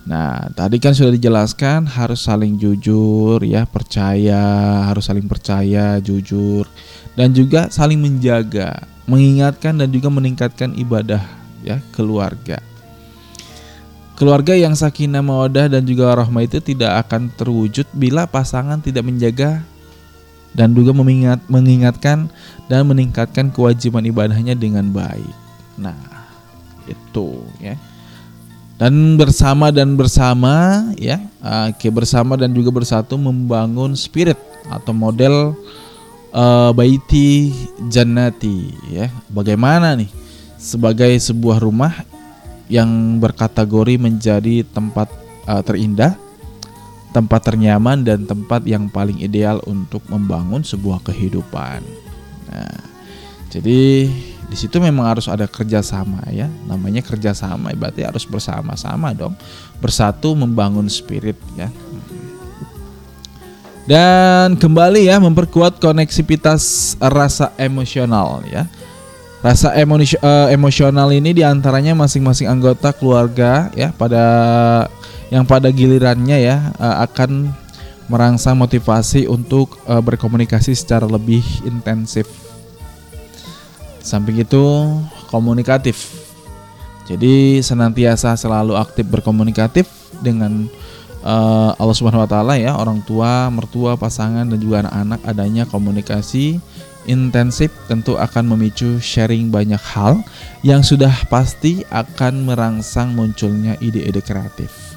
Nah, 0.04 0.48
tadi 0.56 0.80
kan 0.80 0.96
sudah 0.96 1.12
dijelaskan 1.12 1.86
harus 1.86 2.24
saling 2.24 2.56
jujur 2.56 3.40
ya, 3.44 3.68
percaya, 3.68 4.84
harus 4.88 5.06
saling 5.06 5.28
percaya, 5.28 6.00
jujur 6.00 6.64
dan 7.14 7.36
juga 7.36 7.68
saling 7.68 8.00
menjaga, 8.00 8.80
mengingatkan 9.04 9.76
dan 9.76 9.88
juga 9.92 10.08
meningkatkan 10.08 10.72
ibadah 10.72 11.20
ya 11.60 11.78
keluarga. 11.92 12.62
Keluarga 14.16 14.52
yang 14.52 14.76
sakinah 14.76 15.24
mawadah 15.24 15.72
dan 15.72 15.80
juga 15.88 16.12
rahmah 16.12 16.44
itu 16.44 16.60
tidak 16.60 17.08
akan 17.08 17.32
terwujud 17.32 17.88
bila 17.96 18.28
pasangan 18.28 18.76
tidak 18.76 19.08
menjaga 19.08 19.64
dan 20.54 20.74
juga 20.74 20.90
mengingat, 20.90 21.40
mengingatkan 21.46 22.26
dan 22.66 22.86
meningkatkan 22.86 23.50
kewajiban 23.54 24.02
ibadahnya 24.06 24.58
dengan 24.58 24.90
baik. 24.90 25.34
Nah, 25.78 25.96
itu 26.90 27.46
ya. 27.62 27.78
Dan 28.80 29.20
bersama 29.20 29.68
dan 29.68 29.92
bersama 29.92 30.88
ya, 30.96 31.20
oke 31.68 31.88
bersama 31.92 32.32
dan 32.40 32.48
juga 32.56 32.72
bersatu 32.72 33.20
membangun 33.20 33.92
spirit 33.92 34.40
atau 34.72 34.96
model 34.96 35.52
eh, 36.32 36.70
baiti 36.72 37.52
jannati 37.92 38.72
ya. 38.88 39.12
Bagaimana 39.28 39.92
nih 39.92 40.08
sebagai 40.56 41.12
sebuah 41.20 41.60
rumah 41.60 41.92
yang 42.72 43.20
berkategori 43.20 44.00
menjadi 44.00 44.64
tempat 44.64 45.12
eh, 45.44 45.60
terindah, 45.60 46.16
tempat 47.10 47.42
ternyaman 47.42 48.06
dan 48.06 48.22
tempat 48.26 48.62
yang 48.66 48.86
paling 48.86 49.18
ideal 49.18 49.58
untuk 49.66 50.02
membangun 50.06 50.62
sebuah 50.62 51.02
kehidupan. 51.02 51.82
Nah, 52.50 52.78
jadi 53.50 54.06
di 54.50 54.56
situ 54.58 54.78
memang 54.82 55.06
harus 55.06 55.26
ada 55.30 55.46
kerjasama 55.46 56.26
ya, 56.30 56.50
namanya 56.66 57.02
kerjasama 57.02 57.70
berarti 57.74 58.02
harus 58.02 58.26
bersama-sama 58.26 59.14
dong, 59.14 59.34
bersatu 59.78 60.34
membangun 60.34 60.86
spirit 60.90 61.38
ya. 61.54 61.70
Dan 63.90 64.54
kembali 64.54 65.10
ya 65.10 65.18
memperkuat 65.18 65.82
koneksivitas 65.82 66.94
rasa 67.02 67.50
emosional 67.58 68.46
ya. 68.46 68.70
Rasa 69.42 69.74
eh, 69.74 69.88
emosional 70.52 71.10
ini 71.10 71.34
di 71.34 71.42
antaranya 71.42 71.96
masing-masing 71.98 72.46
anggota 72.46 72.94
keluarga 72.94 73.72
ya 73.74 73.90
pada 73.90 74.22
yang 75.30 75.46
pada 75.46 75.70
gilirannya 75.70 76.38
ya 76.42 76.74
eh, 76.76 76.96
akan 77.06 77.54
merangsang 78.10 78.58
motivasi 78.58 79.30
untuk 79.30 79.78
eh, 79.86 80.02
berkomunikasi 80.02 80.74
secara 80.74 81.06
lebih 81.06 81.40
intensif. 81.62 82.26
Samping 84.02 84.42
itu 84.42 84.64
komunikatif. 85.30 86.10
Jadi 87.06 87.62
senantiasa 87.62 88.34
selalu 88.34 88.74
aktif 88.74 89.06
berkomunikatif 89.06 89.86
dengan 90.18 90.66
eh, 91.22 91.70
Allah 91.78 91.94
Subhanahu 91.94 92.26
wa 92.26 92.30
taala 92.30 92.58
ya, 92.58 92.74
orang 92.74 92.98
tua, 93.06 93.46
mertua, 93.54 93.94
pasangan 93.94 94.50
dan 94.50 94.58
juga 94.58 94.82
anak-anak 94.84 95.20
adanya 95.22 95.64
komunikasi 95.70 96.58
intensif 97.08 97.72
tentu 97.88 98.20
akan 98.20 98.52
memicu 98.54 99.00
sharing 99.00 99.48
banyak 99.48 99.80
hal 99.80 100.20
yang 100.60 100.84
sudah 100.84 101.12
pasti 101.32 101.80
akan 101.88 102.44
merangsang 102.44 103.16
munculnya 103.16 103.78
ide-ide 103.80 104.20
kreatif. 104.20 104.89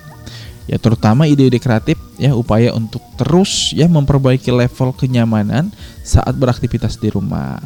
Ya 0.64 0.80
terutama 0.80 1.28
ide-ide 1.28 1.60
kreatif 1.60 2.00
ya 2.16 2.32
upaya 2.32 2.72
untuk 2.72 3.04
terus 3.20 3.76
ya 3.76 3.90
memperbaiki 3.92 4.48
level 4.48 4.96
kenyamanan 4.96 5.70
saat 6.08 6.40
beraktivitas 6.40 6.96
di 6.96 7.12
rumah. 7.12 7.60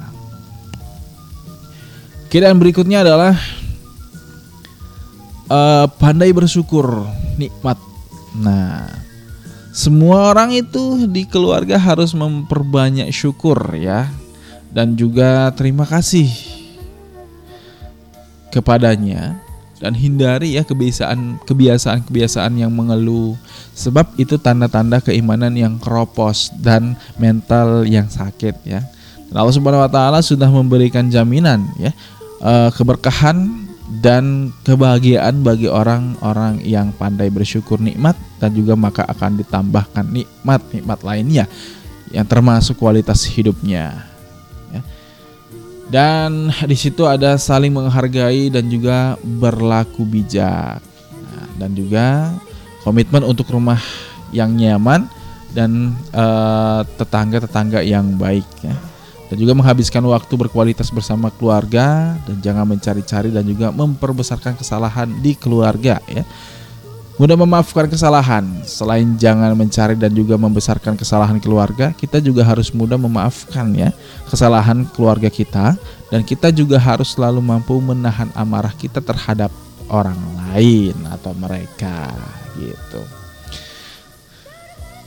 Oke 2.28 2.44
berikutnya 2.44 3.06
adalah 3.06 3.38
eh, 5.48 5.86
pandai 6.02 6.34
bersyukur 6.34 7.06
nikmat. 7.38 7.78
Nah, 8.38 8.90
semua 9.78 10.34
orang 10.34 10.58
itu 10.58 11.06
di 11.06 11.30
keluarga 11.30 11.78
harus 11.78 12.18
memperbanyak 12.18 13.14
syukur 13.14 13.56
ya 13.78 14.10
dan 14.74 14.98
juga 14.98 15.54
terima 15.54 15.86
kasih 15.86 16.28
kepadanya 18.50 19.38
dan 19.78 19.94
hindari 19.94 20.58
ya 20.58 20.66
kebiasaan 20.66 21.42
kebiasaan 21.46 22.06
kebiasaan 22.10 22.58
yang 22.58 22.74
mengeluh 22.74 23.38
sebab 23.78 24.18
itu 24.18 24.42
tanda-tanda 24.42 25.02
keimanan 25.02 25.54
yang 25.54 25.78
keropos 25.78 26.50
dan 26.58 26.98
mental 27.22 27.86
yang 27.86 28.10
sakit 28.10 28.56
ya. 28.66 28.82
Dan 29.28 29.36
Allah 29.38 29.54
Subhanahu 29.54 29.84
wa 29.86 29.92
taala 29.92 30.20
sudah 30.24 30.50
memberikan 30.50 31.12
jaminan 31.14 31.68
ya 31.78 31.94
eh, 32.42 32.70
keberkahan 32.74 33.68
dan 33.88 34.52
kebahagiaan 34.68 35.46
bagi 35.48 35.72
orang-orang 35.72 36.60
yang 36.68 36.92
pandai 36.92 37.32
bersyukur 37.32 37.80
nikmat 37.80 38.20
dan 38.42 38.52
juga 38.52 38.76
maka 38.76 39.08
akan 39.08 39.40
ditambahkan 39.40 40.06
nikmat-nikmat 40.12 41.00
lainnya 41.08 41.46
yang 42.12 42.28
termasuk 42.28 42.76
kualitas 42.76 43.24
hidupnya. 43.28 44.17
Dan 45.88 46.52
di 46.72 46.76
situ 46.76 47.08
ada 47.08 47.40
saling 47.40 47.72
menghargai 47.72 48.52
dan 48.52 48.68
juga 48.68 49.16
berlaku 49.24 50.04
bijak. 50.04 50.84
Nah, 51.14 51.48
dan 51.56 51.72
juga 51.76 52.36
komitmen 52.84 53.24
untuk 53.24 53.48
rumah 53.52 53.80
yang 54.36 54.52
nyaman 54.56 55.08
dan 55.56 55.96
eh, 56.12 56.82
tetangga-tetangga 57.00 57.80
yang 57.84 58.20
baik 58.20 58.48
ya 58.60 58.76
dan 59.28 59.36
juga 59.36 59.54
menghabiskan 59.56 60.04
waktu 60.08 60.34
berkualitas 60.40 60.88
bersama 60.88 61.28
keluarga 61.36 62.16
dan 62.24 62.40
jangan 62.40 62.64
mencari-cari 62.64 63.30
dan 63.32 63.44
juga 63.44 63.76
memperbesarkan 63.76 64.56
kesalahan 64.56 65.12
di 65.20 65.36
keluarga 65.36 66.00
ya. 66.08 66.24
Mudah 67.18 67.34
memaafkan 67.34 67.90
kesalahan. 67.90 68.46
Selain 68.62 69.18
jangan 69.18 69.50
mencari 69.58 69.98
dan 69.98 70.14
juga 70.14 70.38
membesarkan 70.38 70.94
kesalahan 70.94 71.42
keluarga, 71.42 71.90
kita 71.90 72.22
juga 72.22 72.46
harus 72.46 72.70
mudah 72.70 72.94
memaafkan 72.94 73.74
ya 73.74 73.90
kesalahan 74.30 74.86
keluarga 74.94 75.26
kita 75.26 75.74
dan 76.14 76.22
kita 76.22 76.54
juga 76.54 76.78
harus 76.78 77.18
selalu 77.18 77.42
mampu 77.42 77.74
menahan 77.82 78.30
amarah 78.38 78.70
kita 78.70 79.02
terhadap 79.02 79.50
orang 79.90 80.18
lain 80.54 80.94
atau 81.10 81.34
mereka 81.34 82.14
gitu. 82.54 83.02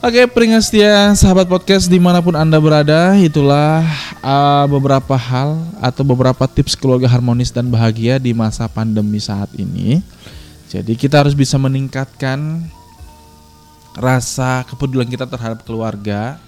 Oke, 0.01 0.25
peringat 0.33 0.67
setia 0.67 1.13
sahabat 1.13 1.45
podcast 1.45 1.85
di 1.85 2.01
mana 2.01 2.25
pun 2.25 2.33
anda 2.33 2.57
berada, 2.57 3.15
itulah 3.21 3.85
eh, 4.19 4.65
beberapa 4.67 5.13
hal 5.13 5.61
atau 5.79 6.03
beberapa 6.03 6.49
tips 6.49 6.75
keluarga 6.75 7.07
harmonis 7.07 7.53
dan 7.53 7.71
bahagia 7.71 8.19
di 8.19 8.35
masa 8.35 8.67
pandemi 8.67 9.23
saat 9.23 9.53
ini. 9.55 10.03
Jadi 10.71 10.95
kita 10.95 11.27
harus 11.27 11.35
bisa 11.35 11.59
meningkatkan 11.59 12.63
rasa 13.99 14.63
kepedulian 14.71 15.11
kita 15.11 15.27
terhadap 15.27 15.67
keluarga. 15.67 16.39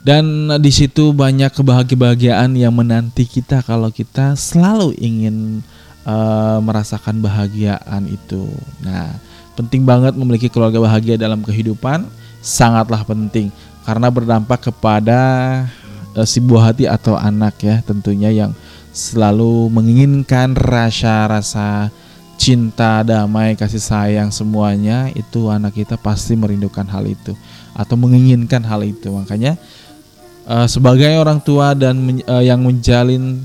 Dan 0.00 0.48
di 0.64 0.72
situ 0.72 1.12
banyak 1.12 1.52
kebahagiaan 1.60 2.56
yang 2.56 2.72
menanti 2.72 3.28
kita 3.28 3.60
kalau 3.60 3.92
kita 3.92 4.32
selalu 4.32 4.96
ingin 4.96 5.60
eh, 6.08 6.58
merasakan 6.64 7.20
bahagiaan 7.20 8.08
itu. 8.08 8.48
Nah, 8.80 9.12
penting 9.60 9.84
banget 9.84 10.16
memiliki 10.16 10.48
keluarga 10.48 10.80
bahagia 10.80 11.20
dalam 11.20 11.44
kehidupan, 11.44 12.08
sangatlah 12.40 13.04
penting 13.04 13.52
karena 13.84 14.08
berdampak 14.08 14.72
kepada 14.72 15.20
eh, 16.16 16.24
si 16.24 16.40
buah 16.40 16.72
hati 16.72 16.88
atau 16.88 17.20
anak 17.20 17.60
ya 17.60 17.84
tentunya 17.84 18.32
yang 18.32 18.56
selalu 18.90 19.70
menginginkan 19.70 20.54
rasa-rasa 20.54 21.90
cinta, 22.40 23.04
damai, 23.04 23.52
kasih 23.52 23.82
sayang 23.82 24.32
semuanya 24.32 25.12
itu 25.12 25.52
anak 25.52 25.76
kita 25.76 26.00
pasti 26.00 26.32
merindukan 26.34 26.88
hal 26.88 27.04
itu 27.04 27.36
atau 27.76 27.94
menginginkan 28.00 28.64
hal 28.64 28.80
itu. 28.82 29.12
Makanya 29.12 29.60
eh, 30.48 30.66
sebagai 30.66 31.20
orang 31.20 31.38
tua 31.44 31.76
dan 31.76 32.00
men- 32.00 32.24
eh, 32.24 32.44
yang 32.48 32.64
menjalin 32.64 33.44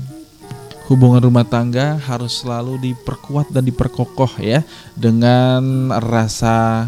hubungan 0.86 1.18
rumah 1.18 1.42
tangga 1.42 1.98
harus 1.98 2.40
selalu 2.40 2.78
diperkuat 2.78 3.50
dan 3.50 3.66
diperkokoh 3.66 4.38
ya 4.38 4.62
dengan 4.94 5.90
rasa 5.98 6.86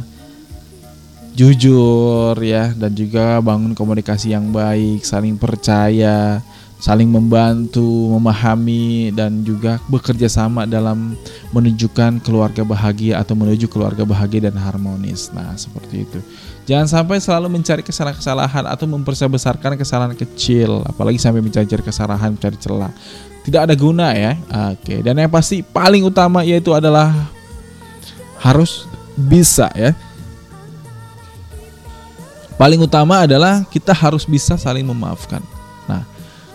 jujur 1.34 2.34
ya 2.42 2.74
dan 2.74 2.94
juga 2.94 3.38
bangun 3.38 3.74
komunikasi 3.74 4.34
yang 4.34 4.50
baik, 4.50 5.06
saling 5.06 5.38
percaya, 5.38 6.42
saling 6.78 7.10
membantu, 7.10 7.84
memahami 8.14 9.10
dan 9.10 9.42
juga 9.42 9.82
bekerja 9.90 10.30
sama 10.30 10.62
dalam 10.62 11.18
menunjukkan 11.50 12.22
keluarga 12.22 12.62
bahagia 12.62 13.18
atau 13.18 13.34
menuju 13.34 13.66
keluarga 13.66 14.06
bahagia 14.06 14.50
dan 14.50 14.56
harmonis. 14.56 15.34
Nah, 15.34 15.58
seperti 15.58 16.06
itu. 16.06 16.18
Jangan 16.70 16.86
sampai 16.86 17.18
selalu 17.18 17.58
mencari 17.58 17.82
kesalahan-kesalahan 17.82 18.64
atau 18.70 18.86
memperbesarkan 18.86 19.74
kesalahan 19.74 20.14
kecil, 20.14 20.86
apalagi 20.86 21.18
sampai 21.18 21.42
mencari 21.42 21.66
kesalahan, 21.66 22.32
mencari 22.34 22.56
celah. 22.60 22.92
Tidak 23.42 23.60
ada 23.64 23.74
guna 23.74 24.14
ya. 24.14 24.38
Oke, 24.72 25.00
dan 25.02 25.18
yang 25.18 25.32
pasti 25.32 25.64
paling 25.64 26.04
utama 26.04 26.44
yaitu 26.44 26.70
adalah 26.76 27.10
harus 28.38 28.86
bisa 29.18 29.66
ya 29.74 29.98
paling 32.58 32.82
utama 32.82 33.22
adalah 33.22 33.62
kita 33.70 33.94
harus 33.94 34.26
bisa 34.26 34.58
saling 34.58 34.82
memaafkan. 34.82 35.40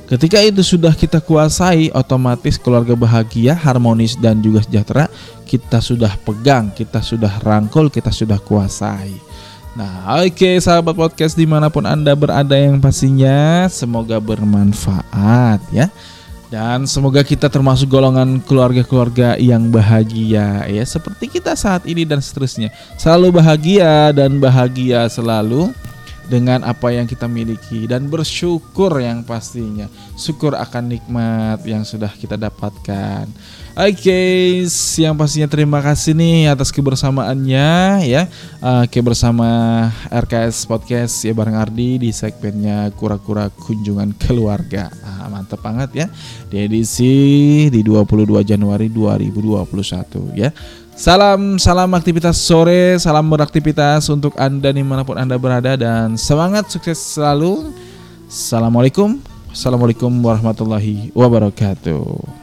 Ketika 0.03 0.43
itu 0.43 0.59
sudah 0.61 0.91
kita 0.91 1.23
kuasai, 1.23 1.87
otomatis 1.95 2.59
keluarga 2.59 2.91
bahagia, 2.91 3.55
harmonis 3.55 4.19
dan 4.19 4.43
juga 4.43 4.59
sejahtera 4.59 5.07
kita 5.47 5.79
sudah 5.79 6.13
pegang, 6.27 6.73
kita 6.75 6.99
sudah 6.99 7.39
rangkul, 7.39 7.87
kita 7.87 8.11
sudah 8.11 8.35
kuasai. 8.41 9.15
Nah, 9.73 10.21
oke 10.21 10.61
sahabat 10.61 10.93
podcast 10.93 11.33
di 11.33 11.49
mana 11.49 11.65
pun 11.71 11.81
anda 11.87 12.13
berada 12.13 12.53
yang 12.53 12.77
pastinya 12.77 13.65
semoga 13.71 14.21
bermanfaat 14.21 15.61
ya. 15.73 15.89
Dan 16.53 16.85
semoga 16.85 17.25
kita 17.25 17.49
termasuk 17.49 17.89
golongan 17.89 18.37
keluarga-keluarga 18.45 19.41
yang 19.41 19.73
bahagia 19.73 20.69
ya 20.69 20.85
seperti 20.85 21.25
kita 21.25 21.57
saat 21.57 21.89
ini 21.89 22.05
dan 22.05 22.21
seterusnya. 22.21 22.69
Selalu 23.01 23.41
bahagia 23.41 24.13
dan 24.13 24.37
bahagia 24.37 25.09
selalu 25.09 25.73
dengan 26.32 26.63
apa 26.63 26.91
yang 26.95 27.03
kita 27.03 27.28
miliki 27.28 27.88
dan 27.88 28.07
bersyukur 28.07 28.95
yang 28.99 29.24
pastinya. 29.24 29.88
Syukur 30.15 30.55
akan 30.55 30.95
nikmat 30.95 31.59
yang 31.67 31.84
sudah 31.84 32.11
kita 32.15 32.39
dapatkan. 32.39 33.28
Oke, 33.74 34.61
yang 35.01 35.17
pastinya 35.17 35.49
terima 35.49 35.82
kasih 35.82 36.13
nih 36.13 36.53
atas 36.53 36.69
kebersamaannya 36.69 38.05
ya. 38.05 38.30
Oke 38.86 39.01
bersama 39.01 39.89
RKS 40.13 40.69
Podcast 40.69 41.26
ya 41.26 41.34
bareng 41.34 41.57
Ardi 41.57 41.97
di 41.97 42.13
segmennya 42.13 42.93
kura-kura 42.93 43.49
kunjungan 43.49 44.13
keluarga. 44.21 44.93
Ah, 45.01 45.26
mantap 45.26 45.65
banget 45.65 46.05
ya. 46.05 46.07
Di 46.53 46.69
edisi 46.69 47.65
di 47.74 47.82
22 47.82 48.45
Januari 48.45 48.93
2021 48.93 50.38
ya. 50.38 50.53
Salam 50.93 51.57
salam 51.57 51.89
aktivitas 51.97 52.37
sore, 52.37 53.01
salam 53.01 53.25
beraktivitas 53.25 54.05
untuk 54.13 54.37
anda 54.37 54.69
di 54.69 54.85
mana 54.85 55.01
pun 55.01 55.17
anda 55.17 55.41
berada 55.41 55.73
dan 55.73 56.13
semangat 56.21 56.69
sukses 56.69 57.01
selalu. 57.17 57.73
Assalamualaikum, 58.29 59.17
assalamualaikum 59.49 60.13
warahmatullahi 60.21 61.09
wabarakatuh. 61.17 62.42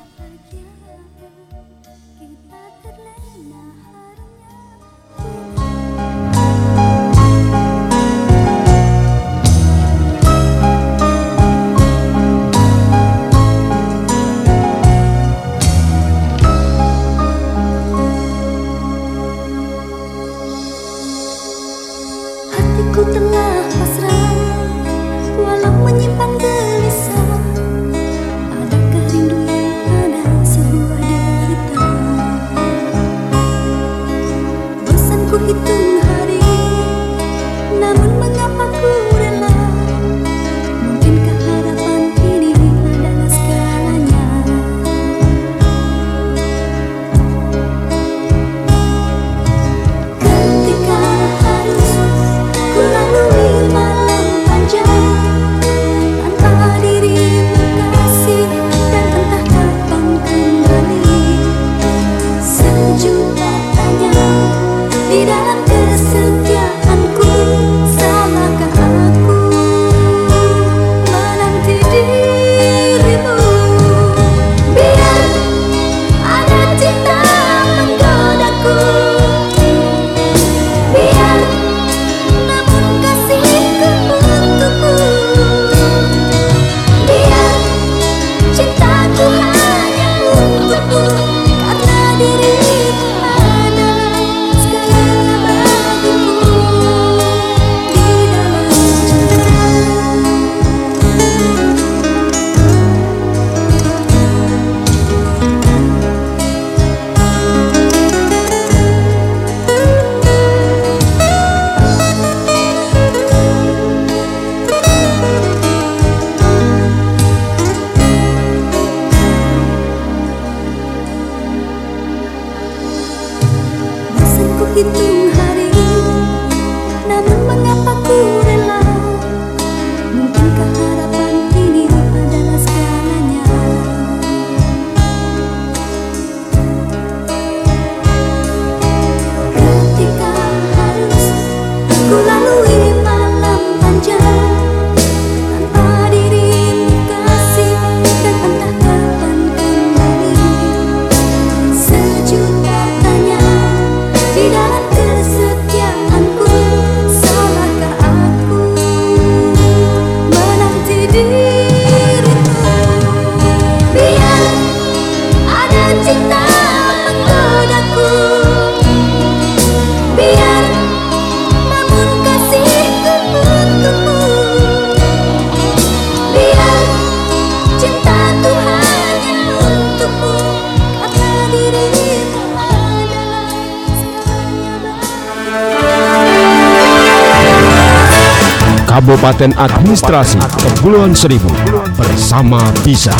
Kabupaten 189.40 189.56
Administrasi 189.56 190.36
Kepulauan 190.60 191.16
Seribu 191.16 191.48
bersama 191.96 192.60
Bisa. 192.84 193.16